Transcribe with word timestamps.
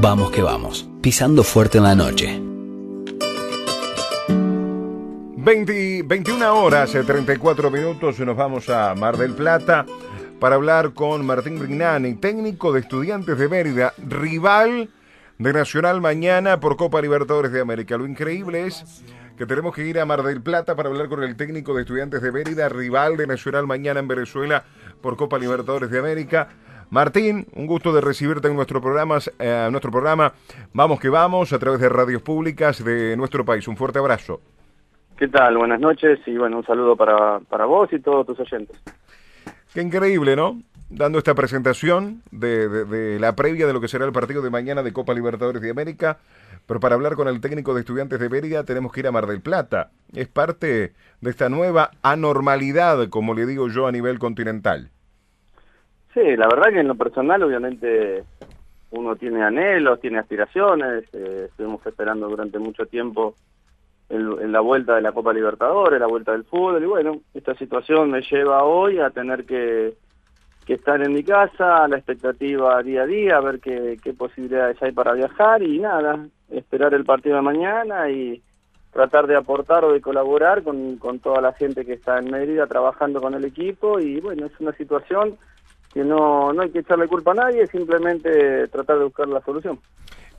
Vamos 0.00 0.30
que 0.30 0.42
vamos, 0.42 0.88
pisando 1.02 1.42
fuerte 1.42 1.78
en 1.78 1.84
la 1.84 1.96
noche. 1.96 2.40
20, 4.28 6.04
21 6.04 6.54
horas, 6.54 6.92
34 6.92 7.68
minutos, 7.68 8.20
nos 8.20 8.36
vamos 8.36 8.68
a 8.68 8.94
Mar 8.94 9.16
del 9.16 9.34
Plata 9.34 9.86
para 10.38 10.54
hablar 10.54 10.94
con 10.94 11.26
Martín 11.26 11.58
Brignani, 11.58 12.14
técnico 12.14 12.72
de 12.72 12.78
Estudiantes 12.78 13.36
de 13.36 13.48
Mérida, 13.48 13.92
rival 13.98 14.88
de 15.36 15.52
Nacional 15.52 16.00
mañana 16.00 16.60
por 16.60 16.76
Copa 16.76 17.02
Libertadores 17.02 17.50
de 17.50 17.60
América. 17.60 17.98
Lo 17.98 18.06
increíble 18.06 18.68
es 18.68 19.02
que 19.36 19.46
tenemos 19.46 19.74
que 19.74 19.84
ir 19.84 19.98
a 19.98 20.06
Mar 20.06 20.22
del 20.22 20.40
Plata 20.40 20.76
para 20.76 20.90
hablar 20.90 21.08
con 21.08 21.24
el 21.24 21.34
técnico 21.34 21.74
de 21.74 21.82
Estudiantes 21.82 22.22
de 22.22 22.30
Mérida, 22.30 22.68
rival 22.68 23.16
de 23.16 23.26
Nacional 23.26 23.66
mañana 23.66 23.98
en 23.98 24.06
Venezuela 24.06 24.62
por 25.00 25.16
Copa 25.16 25.40
Libertadores 25.40 25.90
de 25.90 25.98
América. 25.98 26.50
Martín, 26.90 27.46
un 27.54 27.66
gusto 27.66 27.92
de 27.92 28.00
recibirte 28.00 28.48
en 28.48 28.56
nuestro 28.56 28.80
programa, 28.80 29.18
eh, 29.38 29.68
nuestro 29.70 29.90
programa 29.90 30.32
Vamos 30.72 30.98
que 30.98 31.10
vamos 31.10 31.52
a 31.52 31.58
través 31.58 31.80
de 31.80 31.88
radios 31.90 32.22
públicas 32.22 32.82
de 32.82 33.14
nuestro 33.16 33.44
país. 33.44 33.68
Un 33.68 33.76
fuerte 33.76 33.98
abrazo. 33.98 34.40
¿Qué 35.18 35.28
tal? 35.28 35.58
Buenas 35.58 35.80
noches 35.80 36.20
y 36.26 36.38
bueno, 36.38 36.58
un 36.58 36.64
saludo 36.64 36.96
para, 36.96 37.40
para 37.40 37.66
vos 37.66 37.92
y 37.92 37.98
todos 37.98 38.26
tus 38.26 38.40
oyentes. 38.40 38.80
Qué 39.74 39.82
increíble, 39.82 40.34
¿no? 40.34 40.62
Dando 40.88 41.18
esta 41.18 41.34
presentación 41.34 42.22
de, 42.30 42.68
de, 42.86 43.18
la 43.18 43.36
previa 43.36 43.66
de 43.66 43.74
lo 43.74 43.80
que 43.82 43.88
será 43.88 44.06
el 44.06 44.12
partido 44.12 44.40
de 44.40 44.48
mañana 44.48 44.82
de 44.82 44.92
Copa 44.94 45.12
Libertadores 45.12 45.60
de 45.60 45.70
América, 45.70 46.18
pero 46.66 46.80
para 46.80 46.94
hablar 46.94 47.16
con 47.16 47.28
el 47.28 47.42
técnico 47.42 47.74
de 47.74 47.80
estudiantes 47.80 48.18
de 48.18 48.30
Mérida 48.30 48.64
tenemos 48.64 48.92
que 48.92 49.00
ir 49.00 49.08
a 49.08 49.12
Mar 49.12 49.26
del 49.26 49.42
Plata. 49.42 49.90
Es 50.14 50.28
parte 50.28 50.94
de 51.20 51.30
esta 51.30 51.50
nueva 51.50 51.90
anormalidad, 52.02 53.08
como 53.10 53.34
le 53.34 53.44
digo 53.44 53.68
yo, 53.68 53.86
a 53.86 53.92
nivel 53.92 54.18
continental. 54.18 54.90
Sí, 56.14 56.36
la 56.36 56.48
verdad 56.48 56.72
que 56.72 56.80
en 56.80 56.88
lo 56.88 56.94
personal 56.94 57.42
obviamente 57.42 58.24
uno 58.90 59.16
tiene 59.16 59.42
anhelos, 59.42 60.00
tiene 60.00 60.18
aspiraciones, 60.18 61.04
eh, 61.12 61.46
estuvimos 61.50 61.84
esperando 61.86 62.28
durante 62.28 62.58
mucho 62.58 62.86
tiempo 62.86 63.34
en 64.10 64.52
la 64.52 64.60
vuelta 64.60 64.94
de 64.94 65.02
la 65.02 65.12
Copa 65.12 65.34
Libertadores, 65.34 66.00
la 66.00 66.06
vuelta 66.06 66.32
del 66.32 66.44
fútbol, 66.44 66.82
y 66.82 66.86
bueno, 66.86 67.20
esta 67.34 67.54
situación 67.56 68.10
me 68.10 68.22
lleva 68.22 68.64
hoy 68.64 68.98
a 69.00 69.10
tener 69.10 69.44
que, 69.44 69.92
que 70.64 70.74
estar 70.74 71.02
en 71.02 71.12
mi 71.12 71.22
casa, 71.22 71.84
a 71.84 71.88
la 71.88 71.98
expectativa 71.98 72.82
día 72.82 73.02
a 73.02 73.06
día, 73.06 73.36
a 73.36 73.40
ver 73.42 73.60
qué, 73.60 73.98
qué 74.02 74.14
posibilidades 74.14 74.82
hay 74.82 74.92
para 74.92 75.12
viajar 75.12 75.62
y 75.62 75.78
nada, 75.78 76.26
esperar 76.50 76.94
el 76.94 77.04
partido 77.04 77.36
de 77.36 77.42
mañana 77.42 78.08
y 78.08 78.42
tratar 78.92 79.26
de 79.26 79.36
aportar 79.36 79.84
o 79.84 79.92
de 79.92 80.00
colaborar 80.00 80.62
con, 80.62 80.96
con 80.96 81.18
toda 81.18 81.42
la 81.42 81.52
gente 81.52 81.84
que 81.84 81.92
está 81.92 82.18
en 82.18 82.30
Mérida 82.30 82.66
trabajando 82.66 83.20
con 83.20 83.34
el 83.34 83.44
equipo 83.44 84.00
y 84.00 84.20
bueno, 84.20 84.46
es 84.46 84.58
una 84.58 84.72
situación 84.72 85.36
que 85.92 86.04
no, 86.04 86.52
no 86.52 86.62
hay 86.62 86.70
que 86.70 86.80
echarle 86.80 87.08
culpa 87.08 87.32
a 87.32 87.34
nadie, 87.34 87.66
simplemente 87.66 88.68
tratar 88.68 88.98
de 88.98 89.04
buscar 89.04 89.28
la 89.28 89.40
solución. 89.42 89.78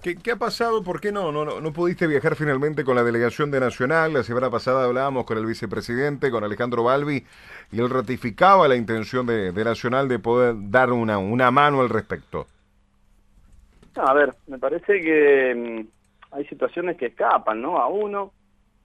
¿Qué, 0.02 0.16
¿Qué, 0.16 0.32
ha 0.32 0.36
pasado? 0.38 0.82
¿Por 0.82 1.02
qué 1.02 1.12
no, 1.12 1.34
no, 1.34 1.44
no 1.60 1.74
pudiste 1.74 2.08
viajar 2.08 2.36
finalmente 2.36 2.86
con 2.86 2.96
la 2.96 3.04
delegación 3.04 3.52
de 3.52 3.60
Nacional? 3.60 4.14
La 4.14 4.24
semana 4.24 4.50
pasada 4.50 4.86
hablábamos 4.86 5.26
con 5.26 5.38
el 5.38 5.46
vicepresidente, 5.46 6.32
con 6.32 6.44
Alejandro 6.46 6.84
Balbi, 6.84 7.26
y 7.72 7.80
él 7.80 7.90
ratificaba 7.90 8.70
la 8.70 8.78
intención 8.78 9.26
de, 9.26 9.52
de 9.52 9.64
Nacional 9.66 10.08
de 10.08 10.20
poder 10.20 10.56
dar 10.70 10.94
una, 10.94 11.18
una 11.18 11.52
mano 11.52 11.82
al 11.82 11.90
respecto. 11.90 12.48
a 13.96 14.14
ver, 14.14 14.36
me 14.48 14.58
parece 14.58 15.02
que 15.02 15.84
mm, 15.84 16.36
hay 16.36 16.46
situaciones 16.46 16.96
que 16.96 17.08
escapan, 17.08 17.62
¿no? 17.62 17.78
A 17.80 17.90
uno, 17.90 18.32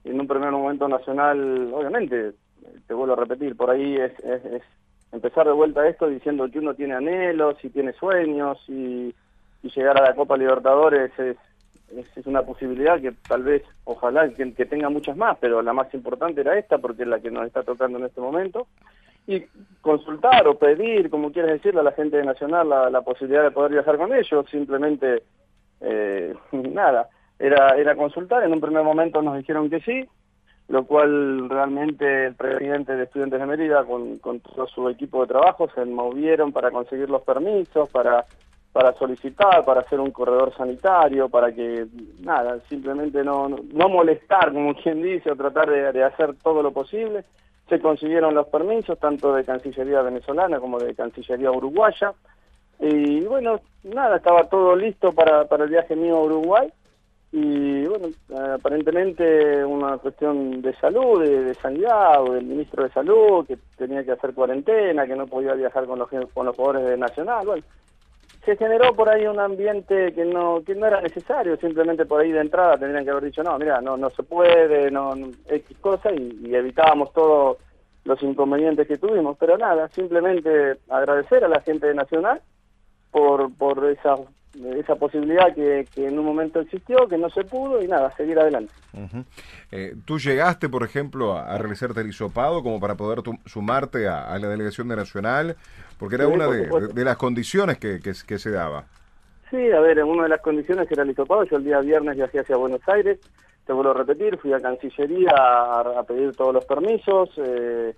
en 0.03 0.19
un 0.19 0.27
primer 0.27 0.51
momento 0.51 0.89
Nacional, 0.89 1.71
obviamente, 1.73 2.33
te 2.87 2.93
vuelvo 2.93 3.13
a 3.13 3.17
repetir, 3.17 3.55
por 3.55 3.69
ahí 3.69 3.95
es, 3.95 4.11
es 4.19 4.63
empezar 5.15 5.45
de 5.47 5.53
vuelta 5.53 5.87
esto 5.87 6.07
diciendo 6.07 6.49
que 6.51 6.59
uno 6.59 6.73
tiene 6.73 6.93
anhelos 6.93 7.57
y 7.63 7.69
tiene 7.69 7.93
sueños 7.93 8.57
y, 8.67 9.13
llegar 9.75 9.99
a 9.99 10.09
la 10.09 10.15
Copa 10.15 10.37
Libertadores 10.37 11.11
es, 11.17 11.37
es, 12.15 12.27
una 12.27 12.43
posibilidad 12.43 13.01
que 13.01 13.13
tal 13.27 13.41
vez, 13.41 13.63
ojalá 13.83 14.29
que, 14.29 14.45
tenga 14.65 14.89
muchas 14.89 15.17
más, 15.17 15.37
pero 15.41 15.63
la 15.63 15.73
más 15.73 15.91
importante 15.95 16.41
era 16.41 16.55
esta 16.55 16.77
porque 16.77 17.01
es 17.01 17.07
la 17.07 17.19
que 17.19 17.31
nos 17.31 17.47
está 17.47 17.63
tocando 17.63 17.97
en 17.97 18.05
este 18.05 18.21
momento. 18.21 18.67
Y 19.25 19.43
consultar 19.81 20.47
o 20.47 20.59
pedir, 20.59 21.09
como 21.09 21.31
quieres 21.31 21.53
decirle, 21.53 21.79
a 21.79 21.83
la 21.83 21.93
gente 21.93 22.17
de 22.17 22.25
Nacional 22.25 22.69
la, 22.69 23.01
posibilidad 23.01 23.41
de 23.41 23.49
poder 23.49 23.71
viajar 23.71 23.97
con 23.97 24.13
ellos, 24.13 24.45
simplemente 24.51 25.23
eh, 25.81 26.35
nada, 26.51 27.09
era, 27.39 27.69
era 27.69 27.95
consultar, 27.95 28.43
en 28.43 28.53
un 28.53 28.61
primer 28.61 28.83
momento 28.83 29.23
nos 29.23 29.35
dijeron 29.35 29.71
que 29.71 29.79
sí, 29.81 30.07
lo 30.67 30.85
cual 30.85 31.47
realmente 31.49 32.27
el 32.27 32.35
presidente 32.35 32.95
de 32.95 33.03
Estudiantes 33.03 33.39
de 33.39 33.45
Mérida 33.45 33.83
con, 33.83 34.39
todo 34.39 34.67
su 34.67 34.89
equipo 34.89 35.21
de 35.21 35.27
trabajo 35.27 35.69
se 35.75 35.85
movieron 35.85 36.51
para 36.51 36.71
conseguir 36.71 37.09
los 37.09 37.21
permisos, 37.21 37.87
para, 37.89 38.25
para 38.73 38.93
solicitar, 38.93 39.63
para 39.63 39.81
hacer 39.81 39.99
un 39.99 40.09
corredor 40.11 40.55
sanitario, 40.55 41.29
para 41.29 41.51
que, 41.51 41.85
nada, 42.21 42.57
simplemente 42.67 43.23
no, 43.23 43.47
no, 43.47 43.89
molestar, 43.89 44.51
como 44.51 44.73
quien 44.73 45.03
dice, 45.03 45.31
o 45.31 45.35
tratar 45.35 45.69
de, 45.69 45.91
de, 45.91 46.03
hacer 46.03 46.33
todo 46.41 46.63
lo 46.63 46.71
posible. 46.71 47.23
Se 47.69 47.79
consiguieron 47.79 48.33
los 48.33 48.47
permisos, 48.47 48.97
tanto 48.97 49.35
de 49.35 49.43
Cancillería 49.43 50.01
venezolana 50.01 50.59
como 50.59 50.79
de 50.79 50.95
Cancillería 50.95 51.51
uruguaya. 51.51 52.13
Y 52.79 53.21
bueno, 53.21 53.61
nada, 53.83 54.17
estaba 54.17 54.49
todo 54.49 54.75
listo 54.75 55.13
para, 55.13 55.45
para 55.45 55.63
el 55.63 55.69
viaje 55.69 55.95
mío 55.95 56.17
a 56.17 56.23
Uruguay 56.23 56.71
y 57.31 57.85
bueno, 57.85 58.07
aparentemente 58.53 59.65
una 59.65 59.97
cuestión 59.97 60.61
de 60.61 60.73
salud, 60.75 61.21
de, 61.21 61.53
sanidad, 61.55 62.23
o 62.23 62.33
del 62.33 62.45
ministro 62.45 62.83
de 62.83 62.91
salud, 62.91 63.45
que 63.45 63.57
tenía 63.77 64.03
que 64.03 64.11
hacer 64.11 64.33
cuarentena, 64.33 65.05
que 65.05 65.15
no 65.15 65.27
podía 65.27 65.53
viajar 65.53 65.85
con 65.85 65.99
los, 65.99 66.09
con 66.33 66.45
los 66.45 66.55
jugadores 66.55 66.87
de 66.87 66.97
Nacional, 66.97 67.45
bueno, 67.45 67.63
se 68.45 68.55
generó 68.55 68.95
por 68.95 69.09
ahí 69.09 69.25
un 69.25 69.39
ambiente 69.39 70.13
que 70.13 70.23
no 70.23 70.61
que 70.63 70.75
no 70.75 70.85
era 70.85 71.01
necesario, 71.01 71.57
simplemente 71.57 72.05
por 72.05 72.21
ahí 72.21 72.31
de 72.31 72.41
entrada 72.41 72.77
tendrían 72.77 73.03
que 73.03 73.09
haber 73.09 73.25
dicho, 73.25 73.43
no, 73.43 73.57
mira, 73.57 73.81
no 73.81 73.97
no 73.97 74.09
se 74.11 74.21
puede, 74.21 74.91
no, 74.91 75.13
X 75.49 75.77
cosa, 75.79 76.11
y, 76.13 76.53
evitábamos 76.53 77.11
todos 77.11 77.57
los 78.03 78.21
inconvenientes 78.21 78.87
que 78.87 78.99
tuvimos, 78.99 79.35
pero 79.39 79.57
nada, 79.57 79.87
simplemente 79.89 80.77
agradecer 80.89 81.43
a 81.43 81.47
la 81.47 81.59
gente 81.61 81.87
de 81.87 81.95
Nacional 81.95 82.39
por, 83.09 83.51
por 83.55 83.83
esa 83.89 84.15
esa 84.77 84.95
posibilidad 84.95 85.53
que, 85.53 85.85
en 85.95 86.17
un 86.17 86.25
momento 86.25 86.59
existió, 86.59 87.07
que 87.07 87.17
no 87.17 87.29
se 87.29 87.43
pudo 87.43 87.81
y 87.81 87.87
nada, 87.87 88.11
seguir 88.15 88.39
adelante. 88.39 88.73
Eh, 89.71 89.95
¿Tú 90.05 90.19
llegaste, 90.19 90.69
por 90.69 90.83
ejemplo, 90.83 91.37
a, 91.37 91.57
realizarte 91.57 92.01
el 92.01 92.09
hisopado 92.09 92.63
como 92.63 92.79
para 92.79 92.95
poder 92.95 93.21
sumarte 93.45 94.07
a, 94.07 94.37
la 94.39 94.47
delegación 94.47 94.87
de 94.87 94.95
Nacional? 94.95 95.55
Porque 95.97 96.15
era 96.15 96.27
una 96.27 96.47
de, 96.47 97.03
las 97.03 97.17
condiciones 97.17 97.77
que, 97.77 97.99
que, 97.99 98.13
se 98.13 98.51
daba. 98.51 98.85
Sí, 99.49 99.71
a 99.71 99.79
ver, 99.79 100.03
una 100.03 100.23
de 100.23 100.29
las 100.29 100.41
condiciones 100.41 100.91
era 100.91 101.03
el 101.03 101.11
hisopado. 101.11 101.43
Yo 101.43 101.57
el 101.57 101.63
día 101.63 101.79
viernes 101.79 102.15
viajé 102.15 102.39
hacia 102.39 102.57
Buenos 102.57 102.81
Aires, 102.87 103.19
te 103.65 103.73
vuelvo 103.73 103.91
a 103.91 103.95
repetir, 103.95 104.37
fui 104.37 104.53
a 104.53 104.59
Cancillería 104.59 105.31
a, 105.35 106.03
pedir 106.07 106.35
todos 106.35 106.53
los 106.53 106.65
permisos, 106.65 107.29
eh, 107.37 107.95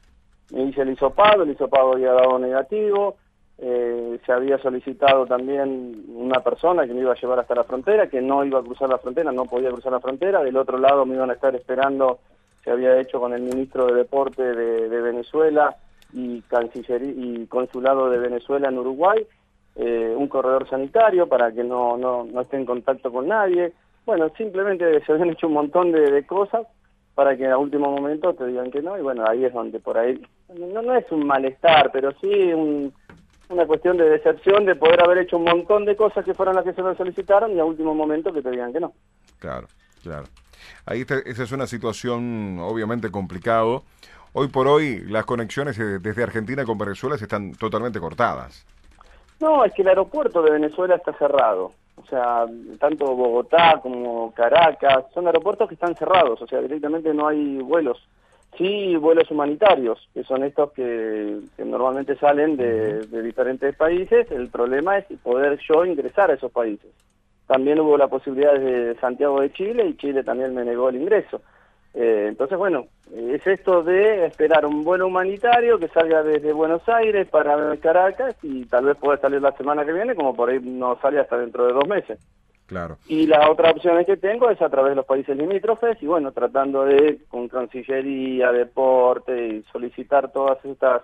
me 0.51 0.63
hice 0.63 0.81
el 0.81 0.91
hisopado, 0.91 1.43
el 1.43 1.51
hisopado 1.51 1.93
había 1.93 2.13
dado 2.13 2.39
negativo, 2.39 3.17
eh, 3.59 4.19
se 4.23 4.31
había 4.31 4.59
solicitado 4.59 5.25
también 5.25 6.05
una 6.09 6.41
persona 6.41 6.85
que 6.85 6.93
me 6.93 7.01
iba 7.01 7.13
a 7.13 7.19
llevar 7.19 7.39
hasta 7.39 7.55
la 7.55 7.63
frontera, 7.63 8.07
que 8.07 8.21
no 8.21 8.43
iba 8.45 8.59
a 8.59 8.63
cruzar 8.63 8.87
la 8.89 8.99
frontera, 8.99 9.31
no 9.31 9.45
podía 9.45 9.71
cruzar 9.71 9.91
la 9.91 9.99
frontera, 9.99 10.43
del 10.43 10.57
otro 10.57 10.77
lado 10.77 11.05
me 11.05 11.15
iban 11.15 11.31
a 11.31 11.33
estar 11.33 11.55
esperando, 11.55 12.19
se 12.63 12.69
había 12.69 12.99
hecho 12.99 13.19
con 13.19 13.33
el 13.33 13.41
ministro 13.41 13.87
de 13.87 13.95
Deporte 13.95 14.43
de, 14.43 15.01
Venezuela 15.01 15.75
y, 16.13 16.41
Cancillería, 16.41 17.13
y 17.15 17.47
Consulado 17.47 18.09
de 18.11 18.19
Venezuela 18.19 18.69
en 18.69 18.77
Uruguay, 18.77 19.25
eh, 19.75 20.13
un 20.15 20.27
corredor 20.27 20.69
sanitario 20.69 21.27
para 21.27 21.51
que 21.51 21.63
no, 21.63 21.97
no, 21.97 22.25
no 22.25 22.41
esté 22.41 22.57
en 22.57 22.65
contacto 22.65 23.11
con 23.11 23.27
nadie. 23.27 23.73
Bueno, 24.05 24.29
simplemente 24.37 25.01
se 25.05 25.11
habían 25.11 25.31
hecho 25.31 25.47
un 25.47 25.53
montón 25.53 25.91
de, 25.91 26.11
de 26.11 26.25
cosas 26.27 26.67
para 27.15 27.35
que 27.35 27.47
a 27.47 27.57
último 27.57 27.89
momento 27.89 28.35
te 28.35 28.45
digan 28.45 28.69
que 28.69 28.83
no, 28.83 28.95
y 28.95 29.01
bueno, 29.01 29.25
ahí 29.27 29.43
es 29.43 29.51
donde 29.51 29.79
por 29.79 29.97
ahí, 29.97 30.21
no, 30.55 30.83
no 30.83 30.93
es 30.93 31.11
un 31.11 31.25
malestar, 31.25 31.89
pero 31.91 32.11
sí 32.21 32.27
un 32.53 32.93
una 33.49 33.65
cuestión 33.65 33.97
de 33.97 34.09
decepción 34.09 34.65
de 34.65 34.75
poder 34.75 35.03
haber 35.03 35.19
hecho 35.19 35.37
un 35.37 35.45
montón 35.45 35.85
de 35.85 35.95
cosas 35.95 36.25
que 36.25 36.33
fueron 36.33 36.55
las 36.55 36.65
que 36.65 36.73
se 36.73 36.81
nos 36.81 36.97
solicitaron 36.97 37.55
y 37.55 37.59
a 37.59 37.65
último 37.65 37.93
momento 37.95 38.33
que 38.33 38.41
te 38.41 38.51
digan 38.51 38.73
que 38.73 38.79
no. 38.79 38.93
Claro, 39.39 39.67
claro. 40.03 40.25
Ahí 40.85 41.01
esa 41.01 41.43
es 41.43 41.51
una 41.51 41.67
situación 41.67 42.59
obviamente 42.59 43.11
complicado. 43.11 43.83
Hoy 44.33 44.47
por 44.49 44.67
hoy 44.67 44.99
las 45.07 45.25
conexiones 45.25 45.79
eh, 45.79 45.99
desde 45.99 46.23
Argentina 46.23 46.65
con 46.65 46.77
Venezuela 46.77 47.15
están 47.15 47.53
totalmente 47.53 47.99
cortadas. 47.99 48.65
No, 49.39 49.63
es 49.63 49.73
que 49.73 49.81
el 49.81 49.89
aeropuerto 49.89 50.41
de 50.41 50.51
Venezuela 50.51 50.95
está 50.95 51.13
cerrado. 51.13 51.71
O 51.95 52.05
sea, 52.05 52.45
tanto 52.79 53.05
Bogotá 53.05 53.79
como 53.81 54.31
Caracas 54.33 55.05
son 55.13 55.27
aeropuertos 55.27 55.67
que 55.67 55.75
están 55.75 55.95
cerrados. 55.95 56.41
O 56.41 56.47
sea, 56.47 56.59
directamente 56.61 57.13
no 57.13 57.27
hay 57.27 57.57
vuelos. 57.59 57.97
Sí, 58.57 58.95
vuelos 58.95 59.29
humanitarios, 59.29 60.09
que 60.13 60.23
son 60.23 60.43
estos 60.43 60.71
que, 60.71 61.39
normalmente 61.59 62.15
salen 62.15 62.57
de, 62.57 63.05
diferentes 63.21 63.75
países. 63.75 64.31
El 64.31 64.49
problema 64.49 64.97
es 64.97 65.05
poder 65.21 65.59
yo 65.59 65.85
ingresar 65.85 66.31
a 66.31 66.33
esos 66.33 66.51
países. 66.51 66.89
También 67.45 67.79
hubo 67.79 67.97
la 67.97 68.07
posibilidad 68.07 68.55
de 68.55 68.95
Santiago 68.99 69.41
de 69.41 69.53
Chile 69.53 69.85
y 69.85 69.97
Chile 69.97 70.23
también 70.23 70.55
me 70.55 70.65
negó 70.65 70.89
el 70.89 70.95
ingreso. 70.95 71.41
Eh, 71.93 72.25
entonces, 72.29 72.57
bueno, 72.57 72.87
es 73.15 73.45
esto 73.45 73.83
de 73.83 74.25
esperar 74.25 74.65
un 74.65 74.83
vuelo 74.83 75.07
humanitario 75.07 75.77
que 75.77 75.87
salga 75.89 76.23
desde 76.23 76.51
Buenos 76.51 76.87
Aires 76.89 77.27
para 77.29 77.77
Caracas 77.77 78.35
y 78.41 78.65
tal 78.65 78.85
vez 78.85 78.97
pueda 78.97 79.17
salir 79.17 79.41
la 79.41 79.51
semana 79.53 79.85
que 79.85 79.93
viene, 79.93 80.15
como 80.15 80.35
por 80.35 80.49
ahí 80.49 80.59
no 80.61 80.99
sale 80.99 81.19
hasta 81.19 81.37
dentro 81.37 81.67
de 81.67 81.73
dos 81.73 81.87
meses. 81.87 82.19
Claro. 82.67 82.97
Y 83.07 83.27
las 83.27 83.49
otras 83.49 83.73
opciones 83.75 84.05
que 84.05 84.17
tengo 84.17 84.49
es 84.49 84.61
a 84.61 84.69
través 84.69 84.91
de 84.91 84.97
los 84.97 85.05
países 85.05 85.35
limítrofes 85.35 85.97
y 86.03 86.05
bueno, 86.05 86.33
tratando 86.33 86.83
de 86.83 87.19
con 87.29 87.47
Cancillería, 87.47 88.51
Deporte 88.51 89.47
y 89.47 89.63
solicitar 89.71 90.31
todas 90.33 90.63
estas 90.65 91.01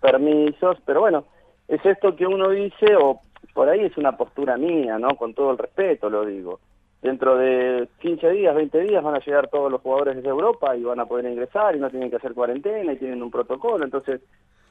permisos, 0.00 0.78
pero 0.86 1.00
bueno, 1.00 1.24
es 1.68 1.84
esto 1.84 2.16
que 2.16 2.26
uno 2.26 2.48
dice 2.50 2.96
o 2.96 3.20
por 3.52 3.68
ahí 3.68 3.80
es 3.80 3.96
una 3.98 4.16
postura 4.16 4.56
mía, 4.56 4.98
¿no? 4.98 5.14
Con 5.16 5.34
todo 5.34 5.52
el 5.52 5.58
respeto 5.58 6.08
lo 6.08 6.24
digo. 6.24 6.60
Dentro 7.02 7.36
de 7.36 7.86
15 8.00 8.30
días, 8.30 8.54
20 8.54 8.80
días 8.80 9.04
van 9.04 9.14
a 9.14 9.24
llegar 9.24 9.48
todos 9.48 9.70
los 9.70 9.82
jugadores 9.82 10.16
desde 10.16 10.30
Europa 10.30 10.74
y 10.74 10.84
van 10.84 11.00
a 11.00 11.06
poder 11.06 11.26
ingresar 11.26 11.76
y 11.76 11.80
no 11.80 11.90
tienen 11.90 12.08
que 12.08 12.16
hacer 12.16 12.32
cuarentena 12.32 12.94
y 12.94 12.96
tienen 12.96 13.22
un 13.22 13.30
protocolo, 13.30 13.84
entonces 13.84 14.22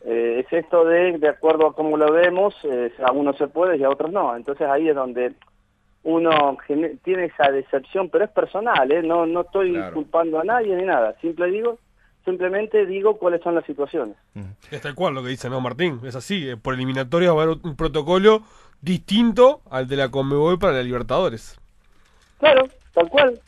eh, 0.04 0.44
es 0.44 0.52
esto 0.52 0.84
de, 0.84 1.18
de 1.20 1.30
acuerdo 1.30 1.68
a 1.68 1.76
cómo 1.76 1.96
lo 1.96 2.12
vemos, 2.12 2.56
eh, 2.64 2.92
a 3.06 3.12
unos 3.12 3.38
se 3.38 3.48
puede 3.48 3.78
y 3.78 3.84
a 3.84 3.90
otros 3.90 4.12
no. 4.12 4.36
Entonces 4.36 4.68
ahí 4.68 4.90
es 4.90 4.96
donde 4.96 5.34
uno 6.04 6.58
tiene 7.04 7.26
esa 7.26 7.50
decepción, 7.52 8.10
pero 8.10 8.26
es 8.26 8.32
personal, 8.32 8.92
¿eh? 8.92 9.02
no, 9.02 9.26
no 9.26 9.42
estoy 9.42 9.80
culpando 9.94 10.40
a 10.40 10.44
nadie 10.44 10.76
ni 10.76 10.84
nada. 10.84 11.16
Simple 11.22 11.48
digo, 11.48 11.80
simplemente 12.26 12.86
digo 12.86 13.18
cuáles 13.18 13.42
son 13.42 13.56
las 13.56 13.66
situaciones. 13.66 14.16
Es 14.70 14.82
tal 14.82 14.96
cual 14.96 15.14
lo 15.14 15.24
que 15.24 15.30
dice, 15.30 15.50
¿no, 15.50 15.62
Martín? 15.62 16.00
Es 16.04 16.16
así, 16.16 16.50
eh, 16.50 16.58
por 16.58 16.74
eliminatoria 16.74 17.32
va 17.32 17.42
a 17.42 17.46
haber 17.46 17.58
un 17.64 17.76
protocolo 17.76 18.44
distinto 18.82 19.62
al 19.70 19.88
de 19.88 19.96
la 19.96 20.10
Conmebol 20.10 20.60
para 20.60 20.74
la 20.74 20.84
Libertadores. 20.84 21.58
Claro, 22.40 22.68
tal 22.94 23.10
cual. 23.10 23.40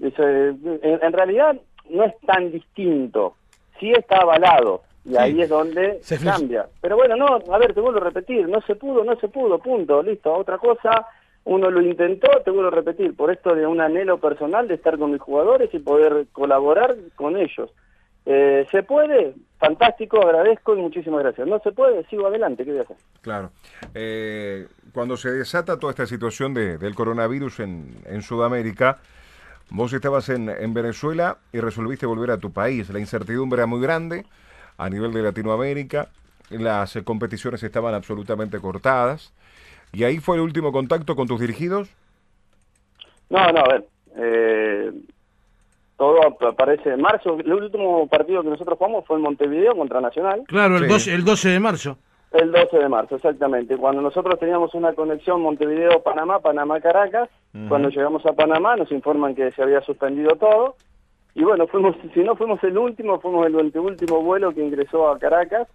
en 0.00 1.12
realidad 1.12 1.56
no 1.90 2.04
es 2.04 2.14
tan 2.20 2.52
distinto, 2.52 3.34
sí 3.80 3.90
está 3.90 4.18
avalado 4.18 4.82
y 5.08 5.16
ahí 5.16 5.40
es 5.40 5.48
donde 5.48 5.98
se 6.02 6.18
cambia. 6.18 6.66
Pero 6.80 6.96
bueno, 6.96 7.16
no, 7.16 7.38
a 7.52 7.58
ver, 7.58 7.72
te 7.74 7.80
vuelvo 7.80 8.00
a 8.00 8.04
repetir, 8.04 8.48
no 8.48 8.60
se 8.62 8.74
pudo, 8.74 9.04
no 9.04 9.16
se 9.16 9.28
pudo, 9.28 9.58
punto, 9.58 10.02
listo. 10.02 10.34
Otra 10.34 10.58
cosa, 10.58 11.06
uno 11.46 11.70
lo 11.70 11.80
intentó, 11.80 12.28
te 12.44 12.50
vuelvo 12.50 12.68
a 12.68 12.72
repetir, 12.72 13.14
por 13.14 13.30
esto 13.30 13.54
de 13.54 13.66
un 13.66 13.80
anhelo 13.80 14.18
personal 14.18 14.66
de 14.66 14.74
estar 14.74 14.98
con 14.98 15.12
mis 15.12 15.20
jugadores 15.20 15.72
y 15.72 15.78
poder 15.78 16.26
colaborar 16.32 16.96
con 17.14 17.36
ellos. 17.36 17.70
Eh, 18.26 18.66
¿Se 18.72 18.82
puede? 18.82 19.34
Fantástico, 19.58 20.20
agradezco 20.20 20.74
y 20.74 20.80
muchísimas 20.80 21.22
gracias. 21.22 21.46
¿No 21.46 21.60
se 21.60 21.70
puede? 21.70 22.04
Sigo 22.06 22.26
adelante, 22.26 22.64
¿qué 22.64 22.72
voy 22.72 22.80
a 22.80 22.82
hacer? 22.82 22.96
Claro. 23.22 23.50
Eh, 23.94 24.66
cuando 24.92 25.16
se 25.16 25.30
desata 25.30 25.78
toda 25.78 25.92
esta 25.92 26.06
situación 26.06 26.52
de, 26.52 26.78
del 26.78 26.96
coronavirus 26.96 27.60
en, 27.60 27.94
en 28.06 28.22
Sudamérica, 28.22 28.98
vos 29.70 29.92
estabas 29.92 30.28
en, 30.30 30.48
en 30.48 30.74
Venezuela 30.74 31.38
y 31.52 31.60
resolviste 31.60 32.06
volver 32.06 32.32
a 32.32 32.38
tu 32.38 32.50
país. 32.52 32.90
La 32.90 32.98
incertidumbre 32.98 33.58
era 33.58 33.66
muy 33.66 33.80
grande 33.80 34.26
a 34.78 34.90
nivel 34.90 35.12
de 35.12 35.22
Latinoamérica, 35.22 36.08
las 36.50 36.98
competiciones 37.04 37.62
estaban 37.62 37.94
absolutamente 37.94 38.58
cortadas. 38.58 39.32
¿Y 39.96 40.04
ahí 40.04 40.18
fue 40.18 40.36
el 40.36 40.42
último 40.42 40.72
contacto 40.72 41.16
con 41.16 41.26
tus 41.26 41.40
dirigidos? 41.40 41.88
No, 43.30 43.50
no, 43.50 43.60
a 43.60 43.68
ver. 43.68 43.84
Eh, 44.14 44.92
todo 45.96 46.20
aparece 46.46 46.90
en 46.90 47.00
marzo. 47.00 47.38
El 47.40 47.50
último 47.50 48.06
partido 48.06 48.42
que 48.42 48.50
nosotros 48.50 48.76
jugamos 48.76 49.06
fue 49.06 49.16
en 49.16 49.22
Montevideo 49.22 49.74
contra 49.74 50.02
Nacional. 50.02 50.42
Claro, 50.48 50.76
el, 50.76 50.86
12, 50.86 51.14
el 51.14 51.24
12 51.24 51.48
de 51.48 51.60
marzo. 51.60 51.96
El 52.30 52.52
12 52.52 52.76
de 52.76 52.88
marzo, 52.90 53.16
exactamente. 53.16 53.78
Cuando 53.78 54.02
nosotros 54.02 54.38
teníamos 54.38 54.74
una 54.74 54.92
conexión 54.92 55.40
Montevideo-Panamá, 55.40 56.40
Panamá-Caracas, 56.40 57.30
cuando 57.66 57.88
llegamos 57.88 58.26
a 58.26 58.34
Panamá 58.34 58.76
nos 58.76 58.92
informan 58.92 59.34
que 59.34 59.50
se 59.52 59.62
había 59.62 59.80
suspendido 59.80 60.36
todo 60.36 60.76
y 61.34 61.42
bueno, 61.42 61.66
fuimos, 61.68 61.96
si 62.14 62.20
no 62.20 62.36
fuimos 62.36 62.62
el 62.64 62.76
último, 62.76 63.18
fuimos 63.20 63.46
el 63.46 63.56
último 63.56 64.22
vuelo 64.22 64.52
que 64.52 64.62
ingresó 64.62 65.08
a 65.08 65.18
Caracas. 65.18 65.68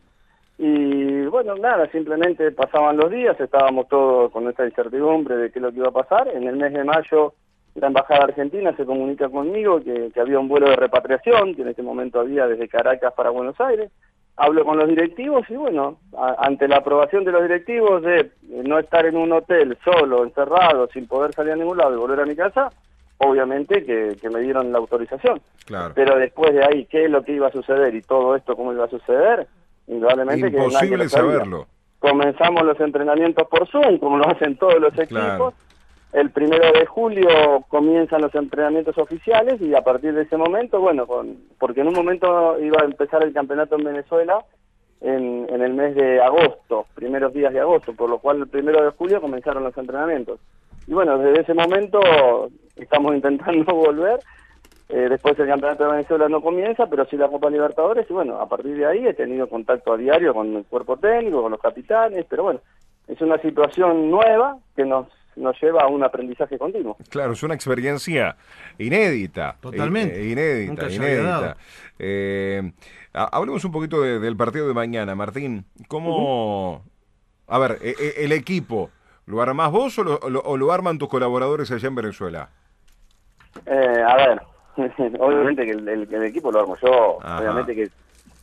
Y 0.63 1.25
bueno, 1.25 1.55
nada, 1.55 1.89
simplemente 1.89 2.51
pasaban 2.51 2.95
los 2.95 3.09
días, 3.09 3.35
estábamos 3.39 3.87
todos 3.87 4.31
con 4.31 4.47
esta 4.47 4.63
incertidumbre 4.63 5.35
de 5.35 5.51
qué 5.51 5.57
es 5.57 5.63
lo 5.63 5.71
que 5.71 5.77
iba 5.77 5.87
a 5.87 5.91
pasar. 5.91 6.27
En 6.27 6.47
el 6.47 6.55
mes 6.55 6.71
de 6.71 6.83
mayo 6.83 7.33
la 7.73 7.87
Embajada 7.87 8.25
Argentina 8.25 8.71
se 8.77 8.85
comunica 8.85 9.27
conmigo 9.27 9.81
que, 9.81 10.11
había 10.21 10.37
un 10.37 10.47
vuelo 10.47 10.69
de 10.69 10.75
repatriación, 10.75 11.55
que 11.55 11.63
en 11.63 11.69
este 11.69 11.81
momento 11.81 12.19
había 12.19 12.45
desde 12.45 12.67
Caracas 12.67 13.11
para 13.15 13.31
Buenos 13.31 13.59
Aires. 13.59 13.89
Hablo 14.37 14.63
con 14.63 14.77
los 14.77 14.87
directivos 14.87 15.49
y 15.49 15.55
bueno, 15.55 15.97
ante 16.37 16.67
la 16.67 16.77
aprobación 16.77 17.23
de 17.23 17.31
los 17.31 17.41
directivos 17.41 18.03
de 18.03 18.29
no 18.43 18.77
estar 18.77 19.07
en 19.07 19.17
un 19.17 19.31
hotel 19.31 19.75
solo, 19.83 20.23
encerrado, 20.23 20.87
sin 20.93 21.07
poder 21.07 21.33
salir 21.33 21.53
a 21.53 21.55
ningún 21.55 21.79
lado 21.79 21.95
y 21.95 21.97
volver 21.97 22.19
a 22.19 22.25
mi 22.27 22.35
casa, 22.35 22.69
obviamente 23.17 23.83
que, 23.83 24.29
me 24.29 24.41
dieron 24.41 24.71
la 24.71 24.77
autorización. 24.77 25.41
Claro. 25.65 25.93
Pero 25.95 26.19
después 26.19 26.53
de 26.53 26.63
ahí, 26.63 26.85
¿qué 26.85 27.05
es 27.05 27.09
lo 27.09 27.23
que 27.23 27.33
iba 27.33 27.47
a 27.47 27.51
suceder 27.51 27.95
y 27.95 28.03
todo 28.03 28.35
esto 28.35 28.55
cómo 28.55 28.73
iba 28.73 28.85
a 28.85 28.89
suceder? 28.89 29.47
Indudablemente 29.87 30.47
Imposible 30.47 31.09
saberlo. 31.09 31.67
Comenzamos 31.99 32.63
los 32.63 32.79
entrenamientos 32.79 33.47
por 33.47 33.67
Zoom, 33.67 33.99
como 33.99 34.17
lo 34.17 34.27
hacen 34.27 34.57
todos 34.57 34.79
los 34.79 34.97
equipos. 34.97 35.53
El 36.13 36.29
primero 36.31 36.71
de 36.73 36.85
julio 36.85 37.63
comienzan 37.69 38.21
los 38.21 38.33
entrenamientos 38.35 38.97
oficiales 38.97 39.61
y 39.61 39.73
a 39.75 39.81
partir 39.81 40.13
de 40.13 40.23
ese 40.23 40.35
momento, 40.35 40.81
bueno, 40.81 41.07
con, 41.07 41.37
porque 41.57 41.81
en 41.81 41.87
un 41.87 41.93
momento 41.93 42.59
iba 42.59 42.81
a 42.81 42.85
empezar 42.85 43.23
el 43.23 43.31
campeonato 43.31 43.75
en 43.75 43.85
Venezuela 43.85 44.43
en, 44.99 45.47
en 45.49 45.61
el 45.61 45.73
mes 45.73 45.95
de 45.95 46.21
agosto, 46.21 46.85
primeros 46.95 47.33
días 47.33 47.53
de 47.53 47.61
agosto, 47.61 47.93
por 47.93 48.09
lo 48.09 48.19
cual 48.19 48.39
el 48.39 48.47
primero 48.47 48.83
de 48.83 48.91
julio 48.91 49.21
comenzaron 49.21 49.63
los 49.63 49.77
entrenamientos. 49.77 50.39
Y 50.87 50.93
bueno, 50.93 51.17
desde 51.17 51.41
ese 51.41 51.53
momento 51.53 52.49
estamos 52.75 53.15
intentando 53.15 53.73
volver. 53.73 54.19
Eh, 54.91 55.07
después 55.09 55.39
el 55.39 55.47
Campeonato 55.47 55.85
de 55.85 55.91
Venezuela 55.91 56.27
no 56.29 56.41
comienza, 56.41 56.85
pero 56.87 57.05
sí 57.05 57.17
la 57.17 57.29
Copa 57.29 57.49
Libertadores. 57.49 58.09
Y 58.09 58.13
bueno, 58.13 58.39
a 58.39 58.47
partir 58.47 58.75
de 58.75 58.85
ahí 58.85 59.07
he 59.07 59.13
tenido 59.13 59.47
contacto 59.47 59.93
a 59.93 59.97
diario 59.97 60.33
con 60.33 60.55
el 60.55 60.65
cuerpo 60.65 60.97
técnico, 60.97 61.41
con 61.41 61.51
los 61.51 61.61
capitanes. 61.61 62.25
Pero 62.29 62.43
bueno, 62.43 62.59
es 63.07 63.19
una 63.21 63.37
situación 63.39 64.09
nueva 64.09 64.57
que 64.75 64.85
nos 64.85 65.07
nos 65.37 65.59
lleva 65.61 65.83
a 65.83 65.87
un 65.87 66.03
aprendizaje 66.03 66.57
continuo. 66.57 66.97
Claro, 67.09 67.31
es 67.31 67.41
una 67.41 67.55
experiencia 67.55 68.35
inédita. 68.77 69.55
Totalmente. 69.61 70.19
Eh, 70.19 70.29
inédita, 70.29 70.89
inédita. 70.89 71.57
Eh, 71.97 72.71
hablemos 73.13 73.63
un 73.63 73.71
poquito 73.71 74.01
del 74.01 74.35
partido 74.35 74.67
de 74.67 74.73
mañana, 74.73 75.15
Martín. 75.15 75.65
¿Cómo... 75.87 76.83
A 77.47 77.59
ver, 77.59 77.79
e, 77.81 77.95
e, 77.97 78.25
el 78.25 78.33
equipo, 78.33 78.91
¿Lo 79.25 79.41
armás 79.41 79.71
vos 79.71 79.97
o 79.99 80.03
lo, 80.03 80.71
arman 80.73 80.97
tus 80.97 81.07
colaboradores 81.07 81.71
allá 81.71 81.87
en 81.87 81.95
Venezuela? 81.95 82.49
Eh, 83.65 84.03
a 84.05 84.15
ver, 84.15 84.41
obviamente 85.19 85.65
que 85.65 85.71
el, 85.71 86.23
equipo 86.23 86.51
lo 86.51 86.61
armo 86.61 86.77
yo, 86.81 87.17
obviamente 87.17 87.75
que 87.75 87.89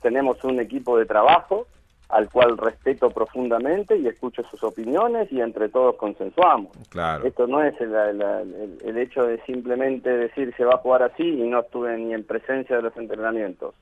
tenemos 0.02 0.42
un 0.44 0.60
equipo 0.60 0.98
de 0.98 1.06
trabajo 1.06 1.66
al 2.08 2.30
cual 2.30 2.56
respeto 2.56 3.10
profundamente 3.10 3.96
y 3.96 4.06
escucho 4.06 4.42
sus 4.50 4.62
opiniones 4.62 5.30
y 5.30 5.40
entre 5.40 5.68
todos 5.68 5.96
consensuamos. 5.96 6.72
Claro. 6.88 7.26
Esto 7.26 7.46
no 7.46 7.62
es 7.62 7.74
el, 7.80 8.96
hecho 8.96 9.24
de 9.24 9.38
simplemente 9.44 10.08
decir 10.08 10.54
se 10.56 10.64
va 10.64 10.74
a 10.74 10.78
jugar 10.78 11.02
así 11.02 11.22
y 11.22 11.48
no 11.48 11.60
estuve 11.60 11.96
ni 11.98 12.14
en 12.14 12.24
presencia 12.24 12.76
de 12.76 12.82
los 12.82 12.96
entrenamientos. 12.96 13.74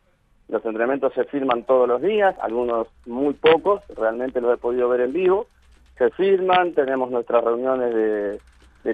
Los 0.48 0.64
entrenamientos 0.64 1.12
se 1.14 1.24
firman 1.24 1.64
todos 1.64 1.88
los 1.88 2.02
días, 2.02 2.36
algunos 2.40 2.88
muy 3.04 3.34
pocos, 3.34 3.82
realmente 3.96 4.40
los 4.40 4.54
he 4.54 4.60
podido 4.60 4.88
ver 4.88 5.02
en 5.02 5.12
vivo, 5.12 5.46
se 5.98 6.10
firman, 6.10 6.72
tenemos 6.72 7.10
nuestras 7.10 7.42
reuniones 7.44 7.94
de, 7.94 8.40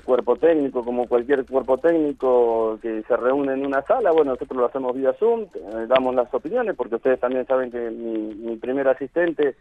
cuerpo 0.01 0.37
técnico, 0.37 0.85
como 0.85 1.07
cualquier 1.07 1.45
cuerpo 1.45 1.79
técnico 1.79 2.79
que 2.81 3.03
se 3.03 3.17
reúne 3.17 3.53
en 3.53 3.67
una 3.67 3.83
sala, 3.83 4.11
bueno, 4.13 4.33
nosotros 4.33 4.59
lo 4.59 4.67
hacemos 4.67 4.95
vía 4.95 5.13
Zoom, 5.19 5.43
eh, 5.43 5.87
damos 5.87 6.15
las 6.15 6.33
opiniones, 6.33 6.75
porque 6.77 6.97
ustedes 6.97 7.21
también 7.21 7.47
saben 7.47 7.71
que 7.71 7.91
mi, 7.91 8.35
mi 8.35 8.57
primer 8.57 8.89
asistente 8.89 9.57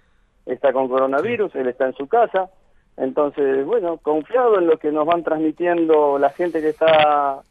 está 0.46 0.72
con 0.72 0.88
coronavirus, 0.88 1.56
él 1.56 1.68
está 1.68 1.86
en 1.88 1.94
su 1.94 2.08
casa, 2.08 2.50
entonces, 2.98 3.66
bueno, 3.66 3.98
confiado 3.98 4.60
en 4.60 4.68
lo 4.68 4.78
que 4.78 4.92
nos 4.92 5.06
van 5.06 5.24
transmitiendo 5.24 6.18
la 6.20 6.30
gente 6.30 6.62
que 6.62 6.70
está 6.70 7.42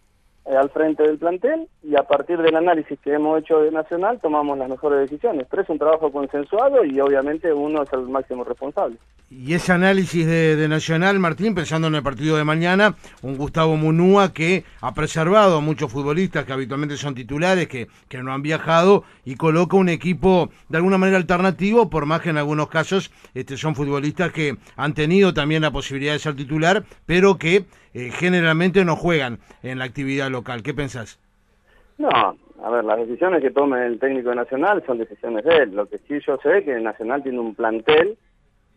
eh, 0.47 0.57
al 0.57 0.71
frente 0.71 1.03
del 1.03 1.19
plantel 1.19 1.69
y 1.83 1.97
a 1.97 2.03
partir 2.03 2.39
del 2.41 2.57
análisis 2.57 2.99
que 3.01 3.13
hemos 3.13 3.41
hecho 3.41 3.61
de 3.61 3.71
Nacional 3.71 4.19
tomamos 4.21 4.57
las 4.59 4.69
mejores 4.69 5.01
decisiones. 5.01 5.47
Pero 5.51 5.63
es 5.63 5.69
un 5.69 5.79
trabajo 5.79 6.11
consensuado 6.11 6.85
y 6.85 6.99
obviamente 7.01 7.53
uno 7.53 7.83
es 7.83 7.93
el 7.93 8.09
máximo 8.09 8.45
responsable. 8.45 8.97
Y 9.33 9.55
ese 9.55 9.71
análisis 9.71 10.27
de, 10.27 10.67
Nacional, 10.67 11.21
Martín, 11.21 11.55
pensando 11.55 11.87
en 11.87 11.95
el 11.95 12.03
partido 12.03 12.37
de 12.37 12.43
mañana, 12.43 12.97
un 13.23 13.37
Gustavo 13.37 13.77
Munúa 13.77 14.33
que 14.33 14.65
ha 14.81 14.93
preservado 14.93 15.59
a 15.59 15.61
muchos 15.61 15.93
futbolistas 15.93 16.45
que 16.45 16.53
habitualmente 16.53 16.97
son 16.97 17.15
titulares, 17.15 17.69
que, 17.69 17.87
que 18.09 18.25
no 18.25 18.33
han 18.33 18.43
viajado 18.43 19.05
y 19.25 19.37
coloca 19.37 19.77
un 19.77 19.89
equipo 19.89 20.51
de 20.69 20.79
alguna 20.79 20.99
manera 20.99 21.19
alternativo, 21.19 21.89
por 21.89 22.07
más 22.07 22.23
que 22.23 22.31
en 22.31 22.39
algunos 22.39 22.69
casos 22.69 23.13
este, 23.33 23.57
son 23.57 23.77
futbolistas 23.77 24.33
que 24.33 24.57
han 24.77 24.95
tenido 24.95 25.33
también 25.33 25.63
la 25.63 25.71
posibilidad 25.71 26.15
de 26.15 26.19
ser 26.19 26.35
titular, 26.35 26.83
pero 27.07 27.39
que 27.39 27.67
eh, 27.93 28.11
generalmente 28.13 28.85
no 28.85 28.97
juegan 28.97 29.39
en 29.63 29.79
la 29.79 29.85
actividad 29.85 30.29
local. 30.29 30.40
¿Qué 30.63 30.75
pensás? 30.75 31.19
No, 31.99 32.09
a 32.11 32.71
ver, 32.71 32.85
las 32.85 32.99
decisiones 32.99 33.43
que 33.43 33.51
tome 33.51 33.85
el 33.87 33.99
técnico 33.99 34.35
nacional 34.35 34.83
son 34.87 34.99
decisiones 34.99 35.45
de 35.45 35.57
él. 35.57 35.75
Lo 35.75 35.87
que 35.87 35.99
sí 35.99 36.19
yo 36.27 36.39
sé 36.43 36.59
es 36.59 36.65
que 36.65 36.73
el 36.73 36.83
Nacional 36.83 37.23
tiene 37.23 37.39
un 37.39 37.55
plantel 37.55 38.17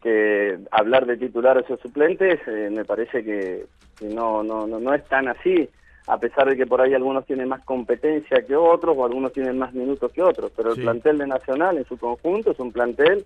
que 0.01 0.59
hablar 0.71 1.05
de 1.05 1.15
titulares 1.17 1.69
o 1.69 1.77
suplentes 1.77 2.39
eh, 2.47 2.69
me 2.71 2.83
parece 2.83 3.23
que, 3.23 3.65
no, 4.01 4.43
no, 4.43 4.67
no, 4.67 4.79
no 4.79 4.93
es 4.93 5.03
tan 5.07 5.29
así, 5.29 5.69
a 6.07 6.17
pesar 6.17 6.49
de 6.49 6.57
que 6.57 6.65
por 6.67 6.81
ahí 6.81 6.93
algunos 6.93 7.25
tienen 7.25 7.47
más 7.47 7.63
competencia 7.63 8.41
que 8.45 8.55
otros 8.57 8.95
o 8.97 9.05
algunos 9.05 9.31
tienen 9.31 9.57
más 9.57 9.73
minutos 9.73 10.11
que 10.11 10.21
otros, 10.21 10.51
pero 10.55 10.71
el 10.73 10.75
plantel 10.81 11.19
de 11.19 11.27
Nacional 11.27 11.77
en 11.77 11.85
su 11.85 11.97
conjunto 11.97 12.51
es 12.51 12.59
un 12.59 12.73
plantel 12.73 13.23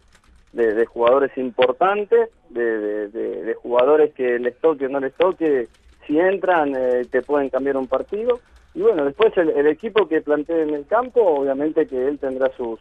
de, 0.53 0.75
de 0.75 0.85
jugadores 0.85 1.35
importantes, 1.37 2.29
de, 2.49 2.63
de- 2.79 3.07
de- 3.09 3.43
de 3.43 3.53
jugadores 3.55 4.13
que 4.13 4.37
les 4.37 4.55
toque 4.59 4.85
o 4.85 4.89
no 4.89 4.99
les 4.99 5.13
toque, 5.15 5.67
si 6.07 6.19
entran 6.19 6.73
eh, 6.75 7.05
te 7.11 7.21
pueden 7.21 7.49
cambiar 7.49 7.77
un 7.77 7.87
partido. 7.87 8.39
Y 8.73 8.81
bueno, 8.81 9.05
después 9.05 9.35
el, 9.37 9.49
el 9.49 9.67
equipo 9.67 10.07
que 10.07 10.21
plantee 10.21 10.63
en 10.63 10.73
el 10.73 10.85
campo, 10.87 11.21
obviamente 11.21 11.87
que 11.87 12.07
él 12.07 12.19
tendrá 12.19 12.49
sus 12.55 12.79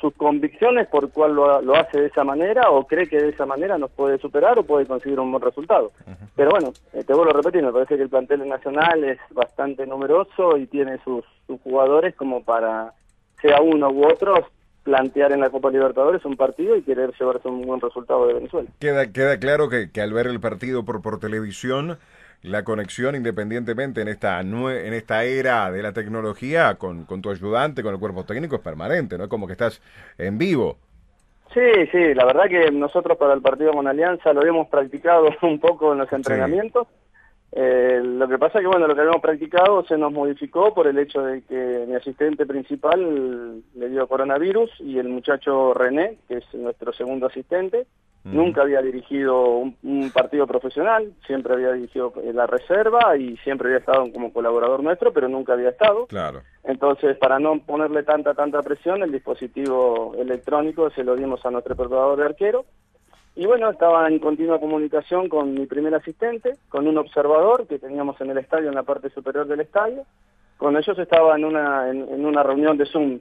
sus 0.00 0.14
convicciones 0.14 0.88
por 0.88 1.10
cuál 1.10 1.34
lo, 1.34 1.60
lo 1.60 1.76
hace 1.76 2.00
de 2.00 2.06
esa 2.06 2.24
manera 2.24 2.70
o 2.70 2.86
cree 2.86 3.06
que 3.06 3.20
de 3.20 3.28
esa 3.28 3.44
manera 3.44 3.76
nos 3.76 3.90
puede 3.90 4.18
superar 4.18 4.58
o 4.58 4.62
puede 4.62 4.86
conseguir 4.86 5.20
un 5.20 5.30
buen 5.30 5.42
resultado. 5.42 5.92
Pero 6.34 6.50
bueno, 6.50 6.72
eh, 6.94 7.04
te 7.04 7.12
vuelvo 7.12 7.32
a 7.32 7.36
repetir, 7.36 7.62
me 7.62 7.72
parece 7.72 7.96
que 7.96 8.02
el 8.02 8.08
plantel 8.08 8.48
nacional 8.48 9.04
es 9.04 9.18
bastante 9.30 9.86
numeroso 9.86 10.56
y 10.56 10.66
tiene 10.66 10.98
sus, 11.04 11.24
sus 11.46 11.60
jugadores 11.60 12.14
como 12.16 12.42
para, 12.42 12.94
sea 13.42 13.60
uno 13.60 13.90
u 13.90 14.06
otro, 14.06 14.48
plantear 14.84 15.32
en 15.32 15.40
la 15.40 15.50
Copa 15.50 15.70
Libertadores 15.70 16.24
un 16.24 16.36
partido 16.36 16.76
y 16.76 16.82
querer 16.82 17.12
llevarse 17.18 17.48
un 17.48 17.60
buen 17.62 17.80
resultado 17.80 18.26
de 18.26 18.34
Venezuela. 18.34 18.70
Queda, 18.78 19.12
queda 19.12 19.38
claro 19.38 19.68
que, 19.68 19.90
que 19.90 20.00
al 20.00 20.14
ver 20.14 20.28
el 20.28 20.40
partido 20.40 20.82
por, 20.86 21.02
por 21.02 21.20
televisión, 21.20 21.98
la 22.42 22.64
conexión 22.64 23.14
independientemente 23.16 24.00
en 24.02 24.08
esta 24.08 24.42
nue- 24.42 24.86
en 24.86 24.94
esta 24.94 25.24
era 25.24 25.70
de 25.70 25.82
la 25.82 25.92
tecnología 25.92 26.76
con, 26.76 27.04
con 27.04 27.22
tu 27.22 27.30
ayudante, 27.30 27.82
con 27.82 27.94
el 27.94 28.00
cuerpo 28.00 28.24
técnico 28.24 28.56
es 28.56 28.62
permanente, 28.62 29.18
¿no? 29.18 29.24
Es 29.24 29.30
como 29.30 29.46
que 29.46 29.52
estás 29.52 29.80
en 30.18 30.38
vivo. 30.38 30.78
Sí, 31.52 31.60
sí, 31.90 32.14
la 32.14 32.24
verdad 32.24 32.48
que 32.48 32.70
nosotros 32.70 33.18
para 33.18 33.34
el 33.34 33.42
partido 33.42 33.72
con 33.72 33.88
Alianza 33.88 34.32
lo 34.32 34.40
habíamos 34.40 34.68
practicado 34.68 35.28
un 35.42 35.58
poco 35.58 35.92
en 35.92 35.98
los 35.98 36.12
entrenamientos. 36.12 36.86
Eh, 37.52 38.00
lo 38.04 38.28
que 38.28 38.38
pasa 38.38 38.60
que, 38.60 38.66
bueno, 38.68 38.86
lo 38.86 38.94
que 38.94 39.00
habíamos 39.00 39.22
practicado 39.22 39.84
se 39.84 39.98
nos 39.98 40.12
modificó 40.12 40.72
por 40.72 40.86
el 40.86 40.98
hecho 40.98 41.22
de 41.22 41.42
que 41.42 41.84
mi 41.88 41.96
asistente 41.96 42.46
principal 42.46 43.62
le 43.74 43.88
dio 43.88 44.06
coronavirus 44.06 44.70
y 44.80 44.98
el 44.98 45.08
muchacho 45.08 45.74
René, 45.74 46.18
que 46.28 46.36
es 46.38 46.54
nuestro 46.54 46.92
segundo 46.92 47.26
asistente, 47.26 47.86
nunca 48.24 48.62
había 48.62 48.82
dirigido 48.82 49.42
un, 49.48 49.76
un 49.82 50.10
partido 50.10 50.46
profesional, 50.46 51.12
siempre 51.26 51.54
había 51.54 51.72
dirigido 51.72 52.12
eh, 52.22 52.32
la 52.32 52.46
reserva 52.46 53.16
y 53.16 53.36
siempre 53.38 53.68
había 53.68 53.78
estado 53.78 54.12
como 54.12 54.32
colaborador 54.32 54.82
nuestro, 54.82 55.12
pero 55.12 55.28
nunca 55.28 55.54
había 55.54 55.70
estado. 55.70 56.06
Claro. 56.06 56.42
Entonces, 56.64 57.16
para 57.16 57.38
no 57.38 57.58
ponerle 57.60 58.02
tanta, 58.02 58.34
tanta 58.34 58.62
presión, 58.62 59.02
el 59.02 59.12
dispositivo 59.12 60.14
electrónico 60.18 60.90
se 60.90 61.04
lo 61.04 61.16
dimos 61.16 61.44
a 61.44 61.50
nuestro 61.50 61.74
preparador 61.76 62.18
de 62.18 62.26
arquero. 62.26 62.64
Y 63.36 63.46
bueno, 63.46 63.70
estaba 63.70 64.06
en 64.08 64.18
continua 64.18 64.60
comunicación 64.60 65.28
con 65.28 65.54
mi 65.54 65.64
primer 65.66 65.94
asistente, 65.94 66.56
con 66.68 66.86
un 66.86 66.98
observador 66.98 67.66
que 67.66 67.78
teníamos 67.78 68.20
en 68.20 68.30
el 68.30 68.38
estadio, 68.38 68.68
en 68.68 68.74
la 68.74 68.82
parte 68.82 69.08
superior 69.10 69.46
del 69.46 69.60
estadio. 69.60 70.04
Con 70.58 70.76
ellos 70.76 70.98
estaba 70.98 71.36
en 71.36 71.44
una, 71.44 71.88
en, 71.88 72.06
en 72.08 72.26
una 72.26 72.42
reunión 72.42 72.76
de 72.76 72.84
Zoom. 72.84 73.20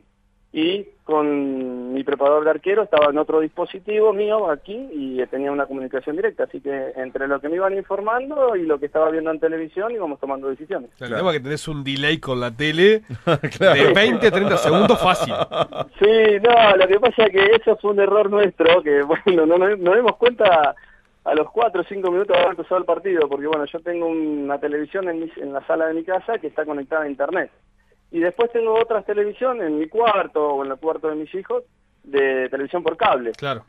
Y 0.51 0.83
con 1.03 1.93
mi 1.93 2.03
preparador 2.03 2.43
de 2.43 2.49
arquero 2.49 2.81
estaba 2.81 3.11
en 3.11 3.19
otro 3.19 3.39
dispositivo 3.39 4.13
mío 4.13 4.49
aquí 4.49 4.75
y 4.93 5.23
tenía 5.27 5.51
una 5.51 5.67
comunicación 5.67 6.15
directa. 6.15 6.45
Así 6.45 6.59
que 6.59 6.91
entre 6.95 7.27
lo 7.27 7.39
que 7.39 7.49
me 7.49 7.55
iban 7.57 7.77
informando 7.77 8.55
y 8.55 8.63
lo 8.65 8.79
que 8.79 8.87
estaba 8.87 9.11
viendo 9.11 9.29
en 9.29 9.39
televisión 9.39 9.91
íbamos 9.91 10.19
tomando 10.19 10.49
decisiones. 10.49 10.89
El 10.99 11.09
tema 11.15 11.29
es 11.29 11.37
que 11.37 11.43
tenés 11.43 11.67
un 11.67 11.83
delay 11.83 12.17
con 12.19 12.39
la 12.39 12.49
tele 12.49 13.03
de 13.59 13.93
20 13.93 14.27
a 14.27 14.31
30 14.31 14.57
segundos 14.57 14.99
fácil. 14.99 15.35
Sí, 15.99 16.39
no, 16.43 16.75
lo 16.77 16.87
que 16.87 16.99
pasa 16.99 17.25
es 17.25 17.31
que 17.31 17.45
eso 17.55 17.77
fue 17.77 17.91
un 17.91 17.99
error 17.99 18.27
nuestro, 18.31 18.81
que 18.81 19.01
bueno, 19.25 19.45
no 19.45 19.57
nos, 19.59 19.77
nos 19.77 19.95
dimos 19.97 20.15
cuenta 20.15 20.75
a 21.25 21.35
los 21.35 21.51
4 21.51 21.81
o 21.81 21.83
5 21.83 22.09
minutos 22.11 22.29
de 22.35 22.39
haber 22.41 22.51
empezado 22.51 22.77
el 22.79 22.85
partido, 22.85 23.29
porque 23.29 23.45
bueno, 23.45 23.65
yo 23.65 23.79
tengo 23.81 24.07
una 24.07 24.57
televisión 24.59 25.07
en, 25.09 25.19
mi- 25.19 25.31
en 25.37 25.53
la 25.53 25.63
sala 25.67 25.85
de 25.87 25.93
mi 25.93 26.03
casa 26.03 26.39
que 26.39 26.47
está 26.47 26.65
conectada 26.65 27.03
a 27.03 27.09
internet. 27.09 27.51
Y 28.11 28.19
después 28.19 28.51
tengo 28.51 28.73
otras 28.73 29.05
televisiones 29.05 29.67
en 29.67 29.77
mi 29.79 29.87
cuarto 29.87 30.47
o 30.55 30.65
en 30.65 30.71
el 30.71 30.77
cuarto 30.77 31.09
de 31.09 31.15
mis 31.15 31.33
hijos 31.35 31.63
de 32.03 32.49
televisión 32.49 32.81
por 32.83 32.97
cable. 32.97 33.31
Claro. 33.33 33.63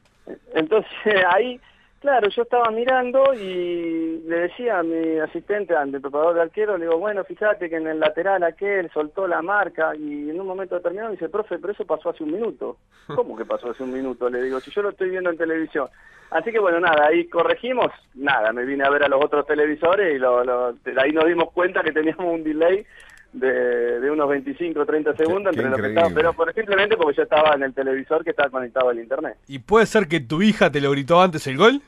Entonces 0.54 0.90
ahí, 1.28 1.60
claro, 2.00 2.28
yo 2.30 2.42
estaba 2.42 2.70
mirando 2.70 3.34
y 3.34 4.22
le 4.26 4.40
decía 4.40 4.78
a 4.78 4.82
mi 4.82 5.18
asistente, 5.18 5.76
a 5.76 5.84
mi 5.84 5.98
preparador 5.98 6.34
de 6.36 6.42
arquero, 6.42 6.78
le 6.78 6.86
digo, 6.86 6.98
bueno, 6.98 7.22
fíjate 7.24 7.68
que 7.68 7.76
en 7.76 7.86
el 7.86 8.00
lateral 8.00 8.42
aquel 8.42 8.90
soltó 8.92 9.26
la 9.26 9.42
marca 9.42 9.94
y 9.94 10.30
en 10.30 10.40
un 10.40 10.46
momento 10.46 10.74
determinado 10.76 11.10
me 11.10 11.16
dice, 11.16 11.28
profe, 11.28 11.58
pero 11.58 11.72
eso 11.72 11.84
pasó 11.84 12.10
hace 12.10 12.22
un 12.24 12.32
minuto. 12.32 12.78
¿Cómo 13.14 13.36
que 13.36 13.44
pasó 13.44 13.70
hace 13.70 13.82
un 13.82 13.92
minuto? 13.92 14.30
Le 14.30 14.42
digo, 14.42 14.60
si 14.60 14.70
yo 14.70 14.82
lo 14.82 14.90
estoy 14.90 15.10
viendo 15.10 15.30
en 15.30 15.36
televisión. 15.36 15.88
Así 16.30 16.52
que 16.52 16.60
bueno, 16.60 16.78
nada, 16.78 17.08
ahí 17.08 17.26
corregimos, 17.26 17.88
nada, 18.14 18.52
me 18.52 18.64
vine 18.64 18.84
a 18.84 18.90
ver 18.90 19.02
a 19.02 19.08
los 19.08 19.22
otros 19.24 19.44
televisores 19.46 20.14
y 20.14 20.18
lo, 20.18 20.44
lo- 20.44 20.74
ahí 20.96 21.10
nos 21.10 21.26
dimos 21.26 21.50
cuenta 21.52 21.82
que 21.82 21.90
teníamos 21.90 22.24
un 22.24 22.44
delay 22.44 22.86
de, 23.32 24.00
de 24.00 24.10
unos 24.10 24.28
25 24.28 24.80
o 24.80 24.86
30 24.86 25.14
segundos 25.16 25.54
qué 25.54 25.60
entre 25.62 25.70
lo 25.70 25.82
que 25.82 25.88
estaba, 25.90 26.10
pero 26.14 26.32
por, 26.32 26.52
simplemente 26.54 26.96
porque 26.96 27.16
yo 27.18 27.22
estaba 27.22 27.54
en 27.54 27.62
el 27.62 27.74
televisor 27.74 28.24
que 28.24 28.30
estaba 28.30 28.50
conectado 28.50 28.88
al 28.88 28.98
internet. 28.98 29.36
¿Y 29.46 29.60
puede 29.60 29.86
ser 29.86 30.08
que 30.08 30.20
tu 30.20 30.42
hija 30.42 30.70
te 30.70 30.80
lo 30.80 30.90
gritó 30.90 31.20
antes 31.20 31.46
el 31.46 31.56
gol? 31.56 31.80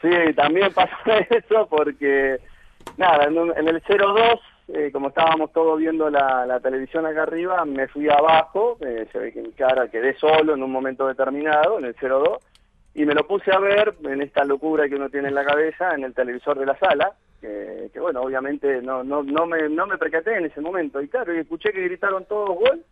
Sí, 0.00 0.10
también 0.36 0.72
pasó 0.72 0.94
eso 1.30 1.66
porque, 1.68 2.38
nada, 2.96 3.24
en, 3.24 3.38
un- 3.38 3.56
en 3.56 3.68
el 3.68 3.82
02, 3.86 4.40
eh, 4.68 4.90
como 4.92 5.08
estábamos 5.08 5.52
todos 5.52 5.78
viendo 5.78 6.08
la, 6.10 6.46
la 6.46 6.60
televisión 6.60 7.06
acá 7.06 7.24
arriba, 7.24 7.64
me 7.64 7.88
fui 7.88 8.08
abajo, 8.08 8.78
eh, 8.80 9.06
se 9.12 9.18
ve 9.18 9.32
que 9.32 9.42
mi 9.42 9.52
cara 9.52 9.88
quedé 9.88 10.14
solo 10.18 10.54
en 10.54 10.62
un 10.62 10.70
momento 10.70 11.06
determinado, 11.08 11.78
en 11.78 11.86
el 11.86 11.94
02, 12.00 12.38
y 12.94 13.04
me 13.04 13.14
lo 13.14 13.26
puse 13.26 13.50
a 13.52 13.58
ver 13.58 13.94
en 14.04 14.22
esta 14.22 14.44
locura 14.44 14.88
que 14.88 14.94
uno 14.94 15.08
tiene 15.10 15.28
en 15.28 15.34
la 15.34 15.44
cabeza, 15.44 15.94
en 15.94 16.04
el 16.04 16.14
televisor 16.14 16.58
de 16.58 16.66
la 16.66 16.78
sala, 16.78 17.12
que, 17.44 17.90
que 17.92 18.00
bueno, 18.00 18.22
obviamente 18.22 18.80
no, 18.80 19.04
no, 19.04 19.22
no, 19.22 19.46
me, 19.46 19.68
no 19.68 19.86
me 19.86 19.98
percaté 19.98 20.36
en 20.36 20.46
ese 20.46 20.60
momento, 20.60 21.02
y 21.02 21.08
claro, 21.08 21.32
escuché 21.32 21.72
que 21.72 21.82
gritaron 21.82 22.24
todos 22.24 22.56
gol, 22.58 22.82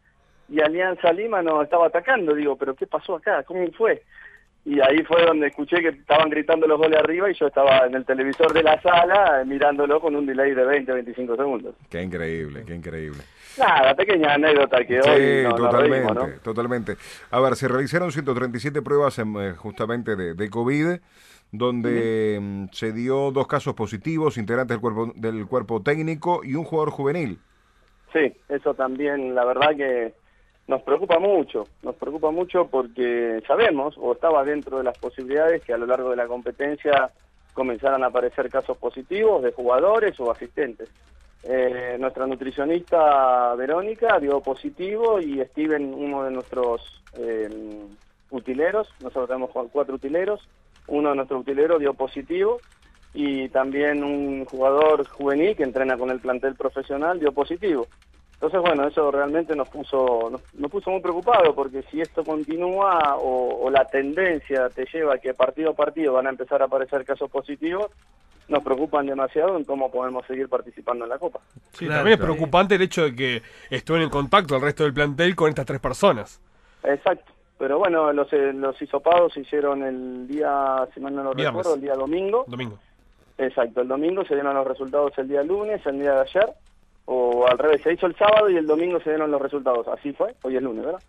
y 0.48 0.60
Alianza 0.60 1.12
Lima 1.12 1.40
nos 1.42 1.64
estaba 1.64 1.86
atacando, 1.86 2.34
digo, 2.34 2.56
pero 2.56 2.74
¿qué 2.74 2.86
pasó 2.86 3.16
acá? 3.16 3.42
¿Cómo 3.44 3.66
fue? 3.72 4.02
Y 4.64 4.78
ahí 4.80 5.02
fue 5.04 5.24
donde 5.24 5.48
escuché 5.48 5.80
que 5.80 5.88
estaban 5.88 6.28
gritando 6.30 6.66
los 6.68 6.78
goles 6.78 6.98
arriba 7.00 7.28
y 7.30 7.34
yo 7.34 7.46
estaba 7.48 7.86
en 7.86 7.94
el 7.96 8.04
televisor 8.04 8.52
de 8.52 8.62
la 8.62 8.80
sala 8.80 9.40
eh, 9.40 9.44
mirándolo 9.44 10.00
con 10.00 10.14
un 10.14 10.24
delay 10.26 10.54
de 10.54 10.64
20, 10.64 10.92
25 10.92 11.34
segundos. 11.36 11.74
Qué 11.90 12.00
increíble, 12.02 12.62
qué 12.64 12.74
increíble. 12.74 13.22
Nada, 13.58 13.94
pequeña 13.96 14.34
anécdota 14.34 14.84
que 14.84 15.00
hoy 15.00 15.02
Sí, 15.20 15.42
no- 15.48 15.56
totalmente, 15.56 15.96
reímos, 16.08 16.14
¿no? 16.14 16.40
totalmente. 16.44 16.96
A 17.32 17.40
ver, 17.40 17.56
se 17.56 17.66
realizaron 17.66 18.12
137 18.12 18.82
pruebas 18.82 19.18
en, 19.18 19.34
eh, 19.36 19.52
justamente 19.56 20.14
de, 20.14 20.34
de 20.34 20.48
COVID, 20.50 21.00
donde 21.52 22.38
mm, 22.40 22.64
se 22.72 22.92
dio 22.92 23.30
dos 23.30 23.46
casos 23.46 23.74
positivos, 23.74 24.38
integrantes 24.38 24.74
del 24.74 24.80
cuerpo, 24.80 25.12
del 25.14 25.46
cuerpo 25.46 25.82
técnico 25.82 26.40
y 26.42 26.54
un 26.54 26.64
jugador 26.64 26.90
juvenil. 26.90 27.38
Sí, 28.12 28.32
eso 28.48 28.74
también, 28.74 29.34
la 29.34 29.44
verdad 29.44 29.76
que 29.76 30.14
nos 30.66 30.82
preocupa 30.82 31.18
mucho, 31.18 31.66
nos 31.82 31.94
preocupa 31.96 32.30
mucho 32.30 32.66
porque 32.68 33.42
sabemos, 33.46 33.94
o 33.98 34.12
estaba 34.12 34.44
dentro 34.44 34.78
de 34.78 34.84
las 34.84 34.98
posibilidades, 34.98 35.62
que 35.62 35.72
a 35.72 35.78
lo 35.78 35.86
largo 35.86 36.10
de 36.10 36.16
la 36.16 36.26
competencia 36.26 37.10
comenzaran 37.52 38.02
a 38.02 38.06
aparecer 38.06 38.48
casos 38.48 38.78
positivos 38.78 39.42
de 39.42 39.52
jugadores 39.52 40.18
o 40.20 40.30
asistentes. 40.30 40.88
Eh, 41.44 41.96
nuestra 41.98 42.26
nutricionista 42.26 43.54
Verónica 43.56 44.18
dio 44.20 44.40
positivo 44.40 45.20
y 45.20 45.44
Steven, 45.46 45.92
uno 45.92 46.24
de 46.24 46.30
nuestros 46.30 47.02
eh, 47.18 47.50
utileros, 48.30 48.88
nosotros 49.00 49.28
tenemos 49.28 49.50
cuatro 49.70 49.96
utileros, 49.96 50.48
uno 50.88 51.10
de 51.10 51.16
nuestros 51.16 51.40
utileros 51.40 51.80
dio 51.80 51.94
positivo 51.94 52.60
y 53.14 53.48
también 53.50 54.02
un 54.02 54.44
jugador 54.44 55.06
juvenil 55.08 55.56
que 55.56 55.64
entrena 55.64 55.96
con 55.96 56.10
el 56.10 56.20
plantel 56.20 56.54
profesional 56.54 57.20
dio 57.20 57.32
positivo. 57.32 57.86
Entonces, 58.34 58.60
bueno, 58.60 58.88
eso 58.88 59.10
realmente 59.12 59.54
nos 59.54 59.68
puso, 59.68 60.28
nos, 60.30 60.40
nos 60.54 60.70
puso 60.70 60.90
muy 60.90 61.00
preocupados 61.00 61.54
porque 61.54 61.84
si 61.90 62.00
esto 62.00 62.24
continúa 62.24 63.16
o, 63.16 63.66
o 63.66 63.70
la 63.70 63.84
tendencia 63.84 64.68
te 64.68 64.84
lleva 64.92 65.14
a 65.14 65.18
que 65.18 65.32
partido 65.32 65.70
a 65.70 65.74
partido 65.74 66.14
van 66.14 66.26
a 66.26 66.30
empezar 66.30 66.60
a 66.60 66.64
aparecer 66.64 67.04
casos 67.04 67.30
positivos, 67.30 67.90
nos 68.48 68.62
preocupan 68.64 69.06
demasiado 69.06 69.56
en 69.56 69.64
cómo 69.64 69.90
podemos 69.90 70.26
seguir 70.26 70.48
participando 70.48 71.04
en 71.04 71.10
la 71.10 71.18
Copa. 71.18 71.40
Sí, 71.72 71.86
Claro, 71.86 72.00
también 72.00 72.18
es 72.18 72.24
preocupante 72.24 72.74
el 72.74 72.82
hecho 72.82 73.04
de 73.04 73.14
que 73.14 73.42
estuvieron 73.70 74.06
en 74.06 74.10
contacto 74.10 74.56
el 74.56 74.62
resto 74.62 74.82
del 74.84 74.92
plantel 74.92 75.36
con 75.36 75.48
estas 75.48 75.66
tres 75.66 75.80
personas. 75.80 76.40
Exacto. 76.82 77.32
Pero 77.62 77.78
bueno, 77.78 78.12
los, 78.12 78.26
eh, 78.32 78.52
los 78.52 78.82
hisopados 78.82 79.34
se 79.34 79.38
hicieron 79.42 79.84
el 79.84 80.26
día, 80.26 80.84
si 80.92 80.98
mal 80.98 81.14
no 81.14 81.22
lo 81.22 81.32
Viernes. 81.32 81.58
recuerdo, 81.58 81.76
el 81.76 81.80
día 81.80 81.94
domingo. 81.94 82.44
Domingo. 82.48 82.76
Exacto, 83.38 83.82
el 83.82 83.86
domingo 83.86 84.24
se 84.24 84.34
dieron 84.34 84.56
los 84.56 84.66
resultados 84.66 85.12
el 85.16 85.28
día 85.28 85.44
lunes, 85.44 85.80
el 85.86 86.00
día 86.00 86.14
de 86.14 86.20
ayer, 86.22 86.52
o 87.06 87.46
al 87.46 87.58
revés, 87.58 87.82
se 87.82 87.92
hizo 87.92 88.06
el 88.06 88.16
sábado 88.16 88.48
y 88.48 88.56
el 88.56 88.66
domingo 88.66 89.00
se 89.00 89.10
dieron 89.10 89.30
los 89.30 89.42
resultados. 89.42 89.88
Así 89.88 90.12
fue, 90.12 90.34
hoy 90.42 90.56
es 90.56 90.62
lunes, 90.62 90.84
¿verdad? 90.84 91.02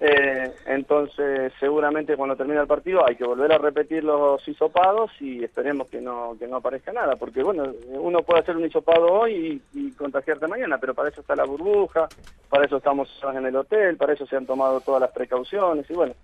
Eh, 0.00 0.52
entonces, 0.66 1.52
seguramente 1.60 2.16
cuando 2.16 2.36
termine 2.36 2.60
el 2.60 2.66
partido 2.66 3.06
hay 3.06 3.16
que 3.16 3.24
volver 3.24 3.52
a 3.52 3.58
repetir 3.58 4.02
los 4.04 4.46
hisopados 4.46 5.10
y 5.20 5.44
esperemos 5.44 5.88
que 5.88 6.00
no 6.00 6.36
que 6.38 6.46
no 6.46 6.56
aparezca 6.56 6.92
nada, 6.92 7.16
porque 7.16 7.42
bueno, 7.42 7.72
uno 7.88 8.22
puede 8.22 8.40
hacer 8.40 8.56
un 8.56 8.64
hisopado 8.64 9.12
hoy 9.12 9.62
y, 9.72 9.80
y 9.80 9.92
contagiarte 9.92 10.46
mañana, 10.46 10.78
pero 10.78 10.94
para 10.94 11.08
eso 11.08 11.20
está 11.20 11.36
la 11.36 11.44
burbuja, 11.44 12.08
para 12.48 12.64
eso 12.64 12.78
estamos 12.78 13.08
en 13.34 13.46
el 13.46 13.56
hotel, 13.56 13.96
para 13.96 14.12
eso 14.14 14.26
se 14.26 14.36
han 14.36 14.46
tomado 14.46 14.80
todas 14.80 15.00
las 15.00 15.12
precauciones 15.12 15.88
y 15.88 15.94
bueno, 15.94 16.14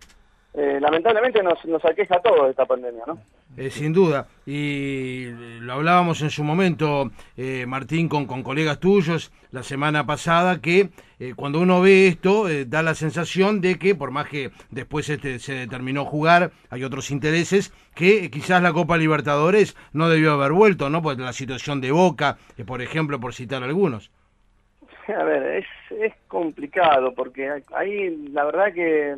eh, 0.54 0.78
lamentablemente 0.80 1.42
nos, 1.42 1.64
nos 1.64 1.84
aqueja 1.84 2.16
a 2.16 2.20
todos 2.22 2.50
esta 2.50 2.66
pandemia, 2.66 3.04
¿no? 3.06 3.18
Eh, 3.56 3.70
sin 3.70 3.92
duda. 3.92 4.26
Y 4.46 5.26
lo 5.60 5.74
hablábamos 5.74 6.22
en 6.22 6.30
su 6.30 6.44
momento, 6.44 7.10
eh, 7.36 7.64
Martín, 7.66 8.08
con, 8.08 8.26
con 8.26 8.42
colegas 8.42 8.78
tuyos 8.78 9.32
la 9.50 9.62
semana 9.62 10.06
pasada, 10.06 10.60
que 10.60 10.88
eh, 11.20 11.34
cuando 11.36 11.60
uno 11.60 11.80
ve 11.80 12.08
esto, 12.08 12.48
eh, 12.48 12.64
da 12.64 12.82
la 12.82 12.94
sensación 12.94 13.60
de 13.60 13.78
que, 13.78 13.94
por 13.94 14.10
más 14.10 14.28
que 14.28 14.50
después 14.70 15.08
este, 15.08 15.38
se 15.38 15.54
determinó 15.54 16.04
jugar, 16.04 16.50
hay 16.68 16.82
otros 16.82 17.10
intereses, 17.10 17.72
que 17.94 18.30
quizás 18.30 18.62
la 18.62 18.72
Copa 18.72 18.96
Libertadores 18.96 19.76
no 19.92 20.08
debió 20.08 20.32
haber 20.32 20.52
vuelto, 20.52 20.90
¿no? 20.90 21.00
Por 21.00 21.20
la 21.20 21.32
situación 21.32 21.80
de 21.80 21.92
Boca, 21.92 22.38
eh, 22.56 22.64
por 22.64 22.82
ejemplo, 22.82 23.20
por 23.20 23.34
citar 23.34 23.62
algunos. 23.62 24.10
A 25.06 25.22
ver, 25.22 25.58
es, 25.58 25.66
es 26.00 26.12
complicado, 26.28 27.14
porque 27.14 27.50
ahí 27.74 28.28
la 28.32 28.44
verdad 28.44 28.72
que 28.72 29.16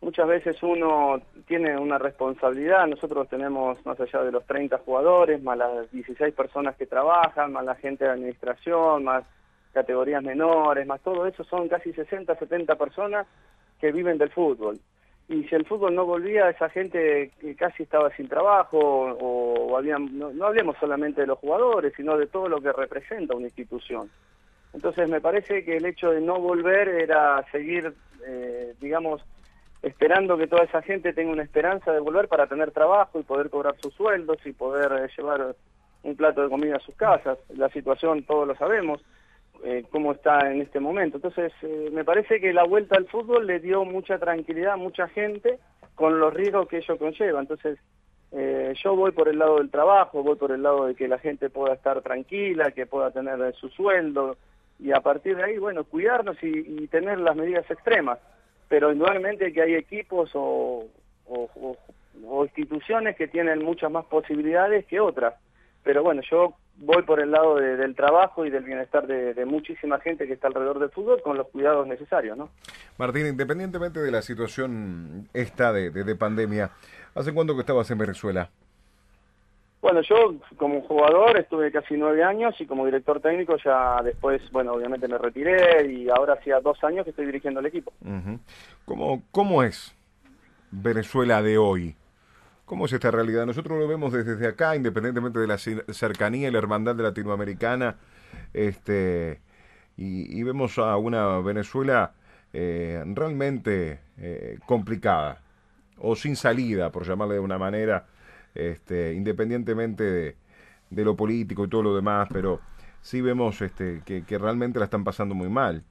muchas 0.00 0.26
veces 0.26 0.62
uno 0.62 1.20
tiene 1.46 1.76
una 1.76 1.98
responsabilidad, 1.98 2.86
nosotros 2.86 3.28
tenemos 3.28 3.84
más 3.84 3.98
allá 4.00 4.22
de 4.22 4.32
los 4.32 4.44
30 4.46 4.78
jugadores, 4.78 5.42
más 5.42 5.58
las 5.58 5.90
16 5.90 6.34
personas 6.34 6.76
que 6.76 6.86
trabajan, 6.86 7.52
más 7.52 7.64
la 7.64 7.74
gente 7.74 8.04
de 8.04 8.10
administración, 8.10 9.04
más 9.04 9.24
categorías 9.72 10.22
menores, 10.22 10.86
más 10.86 11.00
todo 11.00 11.26
eso, 11.26 11.44
son 11.44 11.68
casi 11.68 11.92
60, 11.92 12.34
70 12.34 12.76
personas 12.76 13.26
que 13.80 13.92
viven 13.92 14.18
del 14.18 14.30
fútbol. 14.30 14.78
Y 15.28 15.42
si 15.44 15.54
el 15.56 15.66
fútbol 15.66 15.94
no 15.94 16.06
volvía, 16.06 16.48
esa 16.48 16.68
gente 16.68 17.32
casi 17.58 17.82
estaba 17.82 18.14
sin 18.14 18.28
trabajo, 18.28 18.78
o, 18.78 19.72
o 19.72 19.76
habían, 19.76 20.16
no, 20.16 20.32
no 20.32 20.46
hablemos 20.46 20.76
solamente 20.78 21.22
de 21.22 21.26
los 21.26 21.38
jugadores, 21.38 21.92
sino 21.96 22.16
de 22.16 22.28
todo 22.28 22.48
lo 22.48 22.60
que 22.60 22.72
representa 22.72 23.34
una 23.34 23.46
institución. 23.46 24.08
Entonces 24.72 25.08
me 25.08 25.20
parece 25.20 25.64
que 25.64 25.78
el 25.78 25.86
hecho 25.86 26.10
de 26.10 26.20
no 26.20 26.38
volver 26.38 26.88
era 26.88 27.44
seguir, 27.50 27.92
eh, 28.26 28.74
digamos, 28.80 29.22
esperando 29.86 30.36
que 30.36 30.48
toda 30.48 30.64
esa 30.64 30.82
gente 30.82 31.12
tenga 31.12 31.32
una 31.32 31.44
esperanza 31.44 31.92
de 31.92 32.00
volver 32.00 32.26
para 32.26 32.46
tener 32.48 32.72
trabajo 32.72 33.20
y 33.20 33.22
poder 33.22 33.50
cobrar 33.50 33.76
sus 33.80 33.94
sueldos 33.94 34.38
y 34.44 34.52
poder 34.52 34.90
eh, 34.92 35.08
llevar 35.16 35.54
un 36.02 36.16
plato 36.16 36.42
de 36.42 36.48
comida 36.48 36.76
a 36.76 36.80
sus 36.80 36.94
casas. 36.96 37.38
La 37.54 37.68
situación 37.68 38.24
todos 38.24 38.48
lo 38.48 38.56
sabemos, 38.56 39.00
eh, 39.64 39.84
cómo 39.90 40.12
está 40.12 40.50
en 40.50 40.60
este 40.60 40.80
momento. 40.80 41.18
Entonces 41.18 41.52
eh, 41.62 41.90
me 41.92 42.04
parece 42.04 42.40
que 42.40 42.52
la 42.52 42.64
vuelta 42.64 42.96
al 42.96 43.06
fútbol 43.06 43.46
le 43.46 43.60
dio 43.60 43.84
mucha 43.84 44.18
tranquilidad 44.18 44.72
a 44.72 44.76
mucha 44.76 45.06
gente 45.08 45.58
con 45.94 46.18
los 46.18 46.34
riesgos 46.34 46.66
que 46.66 46.78
ello 46.78 46.98
conlleva. 46.98 47.40
Entonces 47.40 47.78
eh, 48.32 48.74
yo 48.82 48.96
voy 48.96 49.12
por 49.12 49.28
el 49.28 49.38
lado 49.38 49.58
del 49.58 49.70
trabajo, 49.70 50.24
voy 50.24 50.36
por 50.36 50.50
el 50.50 50.64
lado 50.64 50.86
de 50.86 50.96
que 50.96 51.06
la 51.06 51.18
gente 51.18 51.48
pueda 51.48 51.74
estar 51.74 52.02
tranquila, 52.02 52.72
que 52.72 52.86
pueda 52.86 53.12
tener 53.12 53.40
eh, 53.40 53.52
su 53.52 53.68
sueldo 53.68 54.36
y 54.80 54.90
a 54.90 55.00
partir 55.00 55.36
de 55.36 55.44
ahí, 55.44 55.58
bueno, 55.58 55.84
cuidarnos 55.84 56.36
y, 56.42 56.48
y 56.48 56.88
tener 56.88 57.20
las 57.20 57.36
medidas 57.36 57.70
extremas 57.70 58.18
pero 58.68 58.92
indudablemente 58.92 59.52
que 59.52 59.62
hay 59.62 59.74
equipos 59.74 60.30
o, 60.34 60.86
instituciones 62.44 63.16
que 63.16 63.28
tienen 63.28 63.64
muchas 63.64 63.90
más 63.90 64.04
posibilidades 64.06 64.86
que 64.86 65.00
otras. 65.00 65.34
Pero 65.82 66.02
bueno, 66.02 66.22
yo 66.30 66.54
voy 66.76 67.02
por 67.02 67.20
el 67.20 67.30
lado 67.30 67.56
de, 67.56 67.76
del 67.76 67.94
trabajo 67.94 68.44
y 68.44 68.50
del 68.50 68.64
bienestar 68.64 69.06
de, 69.06 69.34
de, 69.34 69.44
muchísima 69.44 69.98
gente 70.00 70.26
que 70.26 70.34
está 70.34 70.48
alrededor 70.48 70.78
del 70.78 70.90
fútbol 70.90 71.22
con 71.22 71.36
los 71.36 71.48
cuidados 71.48 71.86
necesarios, 71.86 72.36
¿no? 72.36 72.50
Martín, 72.98 73.26
independientemente 73.26 74.00
de 74.00 74.10
la 74.10 74.22
situación 74.22 75.28
esta 75.32 75.72
de, 75.72 75.90
de 75.90 76.16
pandemia, 76.16 76.70
¿hace 77.14 77.32
cuánto 77.32 77.54
que 77.54 77.60
estabas 77.60 77.90
en 77.90 77.98
Venezuela? 77.98 78.50
Bueno, 79.86 80.00
yo 80.00 80.34
como 80.56 80.82
jugador 80.82 81.38
estuve 81.38 81.70
casi 81.70 81.96
nueve 81.96 82.24
años 82.24 82.60
y 82.60 82.66
como 82.66 82.84
director 82.84 83.20
técnico 83.20 83.56
ya 83.64 84.02
después, 84.02 84.42
bueno, 84.50 84.72
obviamente 84.72 85.06
me 85.06 85.16
retiré 85.16 85.86
y 85.86 86.08
ahora 86.08 86.32
hacía 86.32 86.58
dos 86.58 86.82
años 86.82 87.04
que 87.04 87.10
estoy 87.10 87.26
dirigiendo 87.26 87.60
el 87.60 87.66
equipo. 87.66 87.92
¿Cómo, 88.84 89.22
¿Cómo 89.30 89.62
es 89.62 89.94
Venezuela 90.72 91.40
de 91.40 91.56
hoy? 91.56 91.94
¿Cómo 92.64 92.86
es 92.86 92.94
esta 92.94 93.12
realidad? 93.12 93.46
Nosotros 93.46 93.78
lo 93.78 93.86
vemos 93.86 94.12
desde 94.12 94.48
acá, 94.48 94.74
independientemente 94.74 95.38
de 95.38 95.46
la 95.46 95.56
cercanía 95.56 96.48
y 96.48 96.50
la 96.50 96.58
hermandad 96.58 96.96
de 96.96 97.04
latinoamericana, 97.04 97.94
este, 98.54 99.38
y, 99.96 100.36
y 100.36 100.42
vemos 100.42 100.78
a 100.78 100.96
una 100.96 101.38
Venezuela 101.38 102.10
eh, 102.52 103.04
realmente 103.06 104.00
eh, 104.18 104.58
complicada, 104.66 105.42
o 105.98 106.16
sin 106.16 106.34
salida, 106.34 106.90
por 106.90 107.06
llamarle 107.06 107.34
de 107.34 107.40
una 107.40 107.56
manera, 107.56 108.04
este, 108.56 109.14
independientemente 109.14 110.04
de, 110.04 110.36
de, 110.90 111.04
lo 111.04 111.16
político 111.16 111.64
y 111.64 111.68
todo 111.68 111.82
lo 111.82 111.96
demás, 111.96 112.28
pero 112.32 112.60
sí 113.00 113.20
vemos 113.20 113.60
este, 113.62 114.02
que, 114.04 114.24
que 114.24 114.38
realmente 114.38 114.78
la 114.78 114.86
están 114.86 115.04
pasando 115.04 115.34
muy 115.34 115.48
mal. 115.48 115.82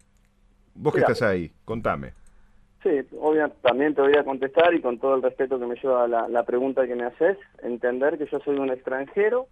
Vos 0.75 0.93
que 0.93 0.99
estás 0.99 1.21
ahí, 1.21 1.51
contame. 1.63 2.13
Sí, 2.83 2.89
obviamente 3.19 3.57
también 3.61 3.95
te 3.95 4.01
voy 4.01 4.15
a 4.15 4.23
contestar 4.23 4.73
y 4.73 4.81
con 4.81 4.99
todo 4.99 5.15
el 5.15 5.23
respeto 5.23 5.59
que 5.59 5.65
me 5.65 5.75
lleva 5.75 6.07
la, 6.07 6.27
la 6.27 6.43
pregunta 6.43 6.85
que 6.85 6.95
me 6.95 7.05
haces, 7.05 7.37
entender 7.63 8.17
que 8.17 8.27
yo 8.27 8.39
soy 8.39 8.57
un 8.57 8.69
extranjero 8.69 9.47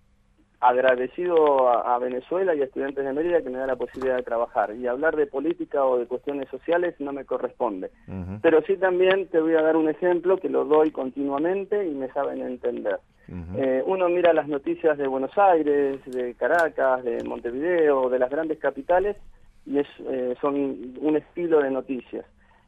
agradecido 0.67 1.69
a, 1.69 1.95
a, 1.95 1.99
Venezuela 1.99 2.55
y 2.55 2.61
a 2.61 2.65
estudiantes 2.65 3.03
de 3.03 3.13
Mérida 3.13 3.41
que 3.41 3.49
me 3.49 3.57
da 3.57 3.67
la 3.67 3.75
posibilidad 3.75 4.17
de 4.17 4.23
trabajar. 4.23 4.73
Y 4.75 4.87
hablar 4.87 5.15
de 5.15 5.27
política 5.27 5.85
o 5.85 5.97
de 5.97 6.07
cuestiones 6.07 6.49
sociales 6.49 6.95
no 6.99 7.11
me 7.13 7.25
corresponde. 7.25 7.91
Uh 8.07 8.11
-huh. 8.11 8.39
Pero 8.41 8.61
sí 8.63 8.77
también 8.77 9.27
te 9.27 9.39
voy 9.39 9.55
a 9.55 9.61
dar 9.61 9.75
un 9.75 9.89
ejemplo 9.89 10.37
que 10.37 10.49
lo 10.49 10.65
doy 10.65 10.91
continuamente 10.91 11.85
y 11.85 11.93
me 11.93 12.09
saben 12.09 12.41
entender. 12.41 12.99
Uh 13.27 13.33
-huh. 13.33 13.57
eh, 13.57 13.83
uno 13.85 14.09
mira 14.09 14.33
las 14.33 14.47
noticias 14.47 14.97
de 14.97 15.07
Buenos 15.07 15.37
Aires, 15.37 15.99
de 16.05 16.33
Caracas, 16.35 17.03
de 17.03 17.23
Montevideo, 17.23 18.09
de 18.09 18.19
las 18.19 18.29
grandes 18.29 18.59
capitales 18.59 19.15
y 19.65 19.79
es, 19.79 19.87
eh, 20.09 20.35
son 20.41 20.55
un 20.99 21.15
estilo 21.17 21.59
de 21.61 21.71
noticias. 21.71 22.25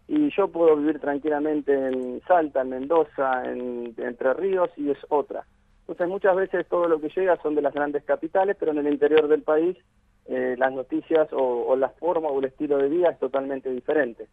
Y 0.07 0.29
yo 0.35 0.47
puedo 0.49 0.75
vivir 0.75 0.99
tranquilamente 0.99 1.73
en 1.73 2.21
Salta, 2.27 2.61
en 2.61 2.69
Mendoza, 2.69 3.43
en, 3.45 3.93
en 3.97 4.07
Entre 4.07 4.33
Ríos 4.33 4.69
y 4.77 4.91
es 4.91 4.99
otra. 5.09 5.45
Entonces 5.87 6.07
muchas 6.07 6.35
veces 6.35 6.67
todo 6.67 6.87
lo 6.87 6.99
que 6.99 7.09
llega 7.09 7.37
son 7.43 7.53
de 7.53 7.61
las 7.61 7.73
grandes 7.73 8.03
capitales, 8.03 8.57
pero 8.59 8.71
en 8.71 8.79
el 8.79 8.87
interior 8.87 9.27
del 9.27 9.43
país 9.43 9.77
eh, 10.25 10.55
las 10.57 10.73
noticias 10.73 11.31
o, 11.31 11.65
o, 11.67 11.75
la 11.75 11.89
forma 11.89 12.29
o 12.29 12.39
el 12.39 12.45
estilo 12.45 12.79
de 12.79 12.89
vida 12.89 13.11
es 13.11 13.19
totalmente 13.19 13.69
diferente. 13.69 14.27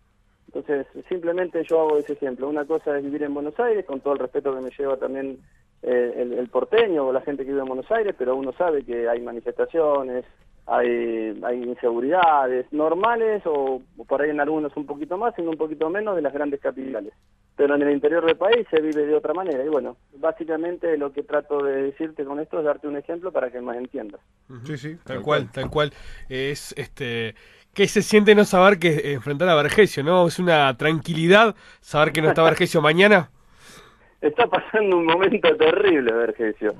Entonces 0.46 0.86
simplemente 1.08 1.62
yo 1.64 1.80
hago 1.80 1.98
ese 1.98 2.14
ejemplo. 2.14 2.48
Una 2.48 2.64
cosa 2.64 2.96
es 2.96 3.04
vivir 3.04 3.22
en 3.22 3.34
Buenos 3.34 3.58
Aires, 3.60 3.84
con 3.84 4.00
todo 4.00 4.14
el 4.14 4.20
respeto 4.20 4.54
que 4.54 4.62
me 4.62 4.70
lleva 4.70 4.96
también 4.96 5.38
eh, 5.82 6.14
el, 6.16 6.32
el, 6.32 6.48
porteño 6.48 7.06
o 7.06 7.12
la 7.12 7.20
gente 7.20 7.44
que 7.44 7.50
vive 7.50 7.60
en 7.60 7.68
Buenos 7.68 7.90
Aires, 7.90 8.14
pero 8.16 8.34
uno 8.34 8.52
sabe 8.52 8.84
que 8.84 9.06
hay 9.06 9.20
manifestaciones, 9.20 10.24
hay, 10.66 11.40
hay 11.42 11.62
inseguridades 11.62 12.66
normales 12.72 13.42
o, 13.46 13.82
o 13.96 14.04
por 14.04 14.22
ahí 14.22 14.30
en 14.30 14.40
algunos 14.40 14.76
un 14.76 14.86
poquito 14.86 15.16
más 15.18 15.34
y 15.38 15.42
un 15.42 15.56
poquito 15.56 15.90
menos 15.90 16.16
de 16.16 16.22
las 16.22 16.32
grandes 16.32 16.60
capitales 16.60 17.12
pero 17.56 17.74
en 17.74 17.82
el 17.82 17.92
interior 17.92 18.24
del 18.24 18.36
país 18.36 18.66
se 18.70 18.80
vive 18.80 19.06
de 19.06 19.14
otra 19.14 19.34
manera. 19.34 19.64
Y 19.64 19.68
bueno, 19.68 19.96
básicamente 20.18 20.96
lo 20.96 21.12
que 21.12 21.22
trato 21.22 21.62
de 21.62 21.82
decirte 21.82 22.24
con 22.24 22.40
esto 22.40 22.58
es 22.58 22.64
darte 22.64 22.88
un 22.88 22.96
ejemplo 22.96 23.30
para 23.30 23.50
que 23.50 23.60
más 23.60 23.76
entiendas. 23.76 24.20
Sí, 24.64 24.76
sí, 24.76 24.96
tal, 24.96 25.16
tal 25.16 25.22
cual, 25.22 25.52
tal 25.52 25.70
cual. 25.70 25.92
Es 26.28 26.74
este 26.76 27.34
que 27.74 27.88
se 27.88 28.02
siente 28.02 28.34
no 28.34 28.44
saber 28.44 28.78
que 28.78 29.12
enfrentar 29.12 29.48
a 29.48 29.54
Vergesio, 29.54 30.02
¿no? 30.02 30.26
Es 30.26 30.38
una 30.38 30.76
tranquilidad 30.76 31.54
saber 31.80 32.12
que 32.12 32.22
no 32.22 32.28
está 32.28 32.42
Vergesio 32.44 32.82
mañana. 32.82 33.30
Está 34.22 34.46
pasando 34.46 34.96
un 34.96 35.04
momento 35.04 35.54
terrible, 35.56 36.12
Vergesio. 36.12 36.74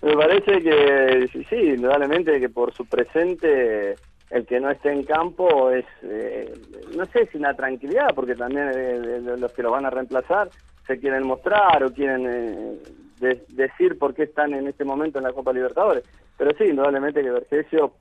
Me 0.00 0.14
parece 0.14 0.62
que 0.62 1.28
sí, 1.50 1.56
indudablemente 1.56 2.38
que 2.38 2.48
por 2.48 2.72
su 2.72 2.86
presente 2.86 3.96
el 4.30 4.46
que 4.46 4.60
no 4.60 4.70
esté 4.70 4.92
en 4.92 5.02
campo 5.02 5.70
es, 5.70 5.84
eh, 6.02 6.52
no 6.96 7.04
sé 7.06 7.26
si 7.26 7.38
una 7.38 7.54
tranquilidad, 7.54 8.14
porque 8.14 8.34
también 8.34 8.70
eh, 8.74 9.20
los 9.38 9.52
que 9.52 9.62
lo 9.62 9.72
van 9.72 9.86
a 9.86 9.90
reemplazar 9.90 10.50
se 10.86 10.98
quieren 10.98 11.26
mostrar 11.26 11.82
o 11.82 11.92
quieren 11.92 12.26
eh, 12.28 12.78
de, 13.20 13.44
decir 13.50 13.98
por 13.98 14.14
qué 14.14 14.24
están 14.24 14.54
en 14.54 14.68
este 14.68 14.84
momento 14.84 15.18
en 15.18 15.24
la 15.24 15.32
Copa 15.32 15.52
Libertadores. 15.52 16.04
Pero 16.36 16.50
sí, 16.56 16.64
indudablemente 16.64 17.22
que 17.22 17.30
Vergesio, 17.30 17.92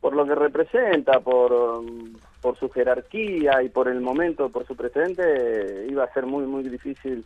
por 0.00 0.14
lo 0.14 0.24
que 0.24 0.34
representa, 0.34 1.20
por, 1.20 1.82
por 2.40 2.58
su 2.58 2.70
jerarquía 2.70 3.62
y 3.62 3.68
por 3.68 3.88
el 3.88 4.00
momento, 4.00 4.48
por 4.50 4.66
su 4.66 4.76
precedente, 4.76 5.86
iba 5.88 6.04
a 6.04 6.12
ser 6.12 6.24
muy, 6.26 6.44
muy 6.44 6.62
difícil 6.62 7.24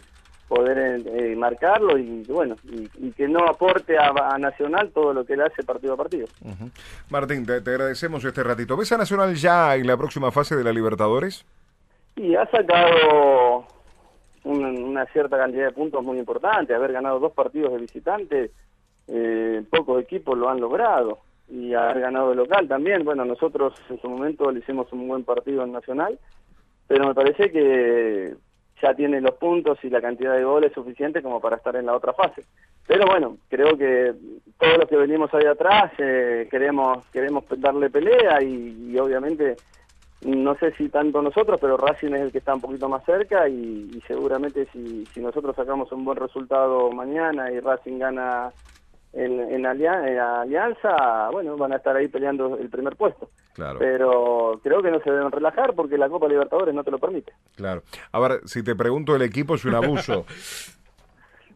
poder 0.53 1.01
eh, 1.07 1.35
marcarlo 1.35 1.97
y 1.97 2.23
bueno 2.25 2.57
y, 2.65 2.87
y, 2.99 3.13
que 3.13 3.27
no 3.27 3.41
aporte 3.47 3.97
a, 3.97 4.11
a, 4.11 4.37
Nacional 4.39 4.91
todo 4.93 5.15
lo 5.15 5.25
que 5.25 5.35
le 5.35 5.45
hace 5.45 5.63
partido 5.63 5.95
a 5.95 5.97
partido. 5.97 6.27
Uh 6.45 6.51
-huh. 6.51 6.71
Martín, 7.09 7.47
te, 7.47 7.63
te, 7.63 7.71
agradecemos 7.71 8.23
este 8.23 8.43
ratito. 8.43 8.77
¿Ves 8.77 8.93
a 8.93 8.99
Nacional 8.99 9.35
ya 9.35 9.75
en 9.77 9.87
la 9.87 9.97
próxima 9.97 10.31
fase 10.31 10.55
de 10.55 10.65
la 10.65 10.73
Libertadores? 10.73 11.47
Y 12.17 12.35
ha 12.35 12.45
sacado 12.51 13.67
una, 14.45 14.69
una 14.69 15.07
cierta 15.07 15.39
cantidad 15.39 15.67
de 15.69 15.73
puntos 15.73 16.05
muy 16.05 16.19
importante, 16.19 16.75
haber 16.75 16.93
ganado 16.93 17.19
dos 17.19 17.33
partidos 17.33 17.73
de 17.73 17.79
visitante, 17.79 18.51
eh, 19.09 19.63
pocos 19.71 20.03
equipos 20.03 20.37
lo 20.37 20.51
han 20.51 20.61
logrado 20.61 21.21
y 21.49 21.73
haber 21.73 22.01
ganado 22.01 22.29
de 22.29 22.37
local 22.37 22.69
también. 22.69 23.05
Bueno, 23.05 23.25
nosotros 23.25 23.73
en 23.89 23.99
su 24.03 24.09
momento 24.09 24.51
le 24.51 24.59
hicimos 24.59 24.93
un 24.93 25.09
buen 25.09 25.25
partido 25.25 25.65
en 25.65 25.73
Nacional, 25.73 26.19
pero 26.89 27.07
me 27.09 27.15
parece 27.15 27.51
que 27.51 28.35
ya 28.83 28.95
tiene 28.95 29.21
los 29.21 29.35
puntos 29.35 29.79
y 29.85 29.91
la 29.91 30.01
cantidad 30.01 30.37
de 30.37 30.45
goles 30.45 30.73
suficiente 30.73 31.23
como 31.23 31.41
para 31.41 31.57
estar 31.57 31.77
en 31.77 31.87
la 31.87 31.95
otra 31.95 32.13
fase. 32.13 32.45
Pero 32.87 33.07
bueno, 33.07 33.37
creo 33.49 33.79
que 33.79 34.13
todos 34.59 34.79
los 34.79 34.89
que 34.89 34.97
venimos 34.97 35.33
ahí 35.33 35.47
atrás 35.47 35.93
eh, 35.99 36.49
queremos 36.51 37.05
queremos 37.13 37.45
darle 37.59 37.91
pelea 37.91 38.43
y, 38.43 38.91
y, 38.91 38.99
obviamente 38.99 39.57
no 40.23 40.55
sé 40.57 40.73
si 40.73 40.89
tanto 40.89 41.23
nosotros, 41.23 41.59
pero 41.61 41.77
Racing 41.77 42.13
es 42.15 42.21
el 42.21 42.33
que 42.33 42.39
está 42.39 42.55
un 42.55 42.61
poquito 42.61 42.89
más 42.89 43.05
cerca 43.05 43.49
y, 43.49 43.91
y 43.93 44.01
seguramente 44.07 44.67
si, 44.73 45.05
si 45.07 45.21
nosotros 45.21 45.55
sacamos 45.57 45.91
un 45.93 46.05
buen 46.05 46.17
resultado 46.17 46.91
mañana 46.93 47.51
y 47.51 47.61
Racing 47.61 47.99
gana 47.99 48.53
en, 49.13 49.41
en, 49.41 49.67
alia- 49.67 50.09
en 50.09 50.19
Alianza, 50.19 51.29
bueno, 51.31 51.57
van 51.57 51.73
a 51.73 51.77
estar 51.77 51.97
ahí 51.97 52.09
peleando 52.09 52.57
el 52.59 52.69
primer 52.71 52.97
puesto. 52.97 53.29
Claro. 53.55 53.79
Pero 53.79 54.61
creo 54.63 54.83
que 54.83 54.91
no 54.91 55.01
se 55.01 55.11
deben 55.11 55.31
relajar 55.31 55.75
porque 55.75 55.99
la 55.99 56.09
Copa 56.09 56.27
Libertadores 56.29 56.75
no 56.75 56.83
te 56.85 56.91
lo 56.91 56.99
permite. 56.99 57.33
Claro. 57.55 57.83
Ahora, 58.13 58.39
si 58.47 58.63
te 58.63 58.75
pregunto 58.75 59.15
el 59.15 59.23
equipo, 59.23 59.55
es 59.57 59.65
un 59.65 59.75
abuso. 59.75 60.25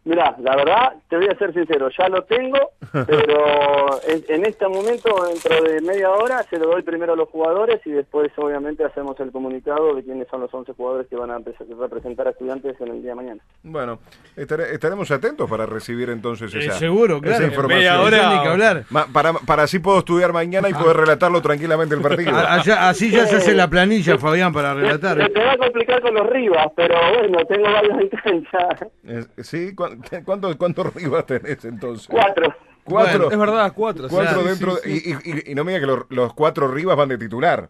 Mira, 0.07 0.37
la 0.41 0.55
verdad, 0.57 0.93
te 1.11 1.17
voy 1.17 1.27
a 1.27 1.37
ser 1.37 1.53
sincero, 1.53 1.89
ya 1.99 2.09
lo 2.09 2.23
tengo, 2.23 2.57
pero 2.93 4.01
en, 4.09 4.25
en 4.29 4.47
este 4.47 4.67
momento, 4.69 5.11
dentro 5.27 5.63
de 5.65 5.81
media 5.81 6.11
hora, 6.11 6.43
se 6.49 6.59
lo 6.59 6.67
doy 6.69 6.83
primero 6.83 7.15
a 7.15 7.17
los 7.17 7.29
jugadores 7.29 7.81
y 7.85 7.91
después, 7.91 8.31
obviamente, 8.37 8.85
hacemos 8.85 9.19
el 9.19 9.33
comunicado 9.33 9.95
de 9.97 10.05
quiénes 10.05 10.29
son 10.29 10.43
los 10.43 10.55
11 10.55 10.73
jugadores 10.75 11.09
que 11.09 11.17
van 11.17 11.33
a 11.33 11.39
representar 11.39 12.29
a 12.29 12.31
estudiantes 12.31 12.81
en 12.81 12.89
el 12.89 13.03
día 13.03 13.11
de 13.11 13.15
mañana. 13.17 13.41
Bueno, 13.65 13.99
estare- 14.37 14.73
estaremos 14.73 15.11
atentos 15.11 15.51
para 15.51 15.67
recibir 15.67 16.09
entonces 16.11 16.55
Eh, 16.55 16.59
esa, 16.61 16.73
seguro, 16.79 17.21
claro. 17.21 17.39
esa 17.39 17.47
información. 17.49 17.79
media 17.81 18.01
hora- 18.01 18.43
que 18.45 18.49
hablar. 18.49 18.85
Ma- 18.91 19.07
para, 19.13 19.33
para 19.35 19.65
así 19.65 19.81
puedo 19.81 19.99
estudiar 19.99 20.33
mañana 20.33 20.69
y 20.69 20.75
poder 20.75 20.99
relatarlo 20.99 21.43
tranquilamente 21.43 21.97
el 21.97 22.01
partido. 22.01 22.35
A- 22.37 22.55
allá- 22.55 22.89
así 22.89 23.11
ya 23.11 23.27
se 23.27 23.37
hace 23.37 23.55
la 23.55 23.69
planilla, 23.69 24.19
Fabián, 24.19 24.53
para 24.53 24.73
relatar. 24.73 25.17
Se 25.21 25.29
te 25.31 25.45
va 25.45 25.53
a 25.53 25.59
complicar 25.59 26.01
con 26.01 26.15
los 26.15 26.27
Rivas, 26.31 26.69
pero 26.77 26.95
bueno, 27.19 27.39
tengo 27.47 27.65
varios 27.65 27.99
en 28.01 28.09
cancha. 28.11 28.69
Eh, 29.05 29.25
¿Sí? 29.39 29.75
¿Cuán- 29.75 29.96
¿Cuántos, 30.25 30.57
¿Cuántos 30.57 30.95
Rivas 30.95 31.27
tenés 31.27 31.65
entonces? 31.65 32.07
Cuatro. 32.09 32.55
Cuatro. 32.85 33.19
Bueno, 33.29 33.31
Es 33.33 33.39
verdad, 33.39 33.73
cuatro. 33.75 34.09
Cuatro 34.09 34.45
dentro. 34.45 34.77
sí, 34.77 35.01
sí. 35.01 35.15
Y, 35.25 35.31
y- 35.31 35.53
y 35.53 35.55
no 35.55 35.65
me 35.65 35.73
diga 35.73 35.81
que 35.81 35.87
los, 35.93 36.05
los 36.11 36.35
cuatro 36.35 36.69
Rivas 36.69 36.97
van 36.97 37.09
de 37.09 37.19
titular. 37.19 37.69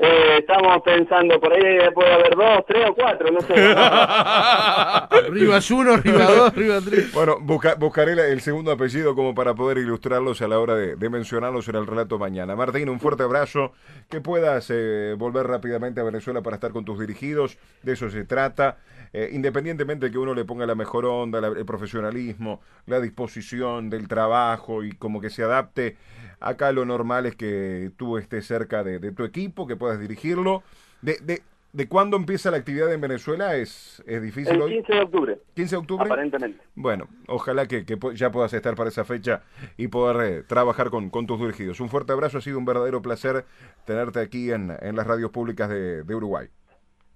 Eh, 0.00 0.36
estamos 0.38 0.80
pensando, 0.84 1.40
por 1.40 1.52
ahí 1.52 1.60
puede 1.92 2.12
haber 2.12 2.36
dos, 2.36 2.64
tres 2.68 2.88
o 2.88 2.94
cuatro, 2.94 3.32
no 3.32 3.40
sé. 3.40 3.52
Rivas 5.30 5.68
1, 5.70 5.96
Rivas 5.96 6.36
2, 6.36 6.54
Rivas 6.54 6.84
3. 6.84 7.12
Bueno, 7.12 7.38
busca- 7.40 7.74
buscaré 7.74 8.12
el 8.12 8.40
segundo 8.40 8.70
apellido 8.70 9.16
como 9.16 9.34
para 9.34 9.54
poder 9.54 9.78
ilustrarlos 9.78 10.40
a 10.40 10.46
la 10.48 10.60
hora 10.60 10.76
de, 10.76 10.94
de 10.94 11.10
mencionarlos 11.10 11.68
en 11.68 11.74
el 11.76 11.86
relato 11.86 12.16
mañana. 12.18 12.54
Martín, 12.54 12.88
un 12.88 13.00
fuerte 13.00 13.24
abrazo. 13.24 13.72
Que 14.08 14.20
puedas 14.20 14.68
eh, 14.70 15.14
volver 15.18 15.46
rápidamente 15.48 16.00
a 16.00 16.04
Venezuela 16.04 16.42
para 16.42 16.54
estar 16.56 16.70
con 16.70 16.84
tus 16.84 17.00
dirigidos. 17.00 17.58
De 17.82 17.94
eso 17.94 18.08
se 18.08 18.24
trata. 18.24 18.76
Eh, 19.12 19.30
independientemente 19.32 20.06
de 20.06 20.12
que 20.12 20.18
uno 20.18 20.32
le 20.34 20.44
ponga 20.44 20.64
la 20.66 20.74
mejor 20.76 21.06
onda, 21.06 21.40
la- 21.40 21.48
el 21.48 21.66
profesionalismo, 21.66 22.60
la 22.86 23.00
disposición 23.00 23.90
del 23.90 24.06
trabajo 24.06 24.84
y 24.84 24.92
como 24.92 25.20
que 25.20 25.30
se 25.30 25.42
adapte. 25.42 25.96
Acá 26.40 26.72
lo 26.72 26.84
normal 26.84 27.26
es 27.26 27.36
que 27.36 27.90
tú 27.96 28.18
estés 28.18 28.46
cerca 28.46 28.84
de, 28.84 28.98
de 28.98 29.12
tu 29.12 29.24
equipo, 29.24 29.66
que 29.66 29.76
puedas 29.76 29.98
dirigirlo. 30.00 30.62
De, 31.02 31.18
de, 31.22 31.42
¿De 31.72 31.86
cuándo 31.86 32.16
empieza 32.16 32.50
la 32.50 32.56
actividad 32.56 32.90
en 32.92 33.00
Venezuela? 33.00 33.54
¿Es, 33.56 34.02
es 34.06 34.22
difícil 34.22 34.54
El 34.54 34.62
hoy? 34.62 34.72
15 34.76 34.92
de 34.94 35.00
octubre, 35.00 35.38
15 35.54 35.74
de 35.74 35.76
octubre. 35.80 36.06
aparentemente. 36.06 36.60
Bueno, 36.74 37.08
ojalá 37.26 37.66
que, 37.66 37.84
que 37.84 37.98
ya 38.14 38.30
puedas 38.32 38.54
estar 38.54 38.74
para 38.74 38.88
esa 38.88 39.04
fecha 39.04 39.42
y 39.76 39.88
poder 39.88 40.32
eh, 40.32 40.42
trabajar 40.44 40.88
con, 40.88 41.10
con 41.10 41.26
tus 41.26 41.38
dirigidos. 41.38 41.80
Un 41.80 41.90
fuerte 41.90 42.12
abrazo, 42.12 42.38
ha 42.38 42.40
sido 42.40 42.58
un 42.58 42.64
verdadero 42.64 43.02
placer 43.02 43.44
tenerte 43.84 44.18
aquí 44.20 44.50
en, 44.50 44.74
en 44.80 44.96
las 44.96 45.06
radios 45.06 45.30
públicas 45.30 45.68
de, 45.68 46.04
de 46.04 46.14
Uruguay. 46.14 46.48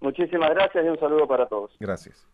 Muchísimas 0.00 0.50
gracias 0.50 0.85
y 0.85 0.88
un 0.88 0.98
saludo 1.00 1.26
para 1.26 1.46
todos. 1.46 1.74
Gracias. 1.80 2.28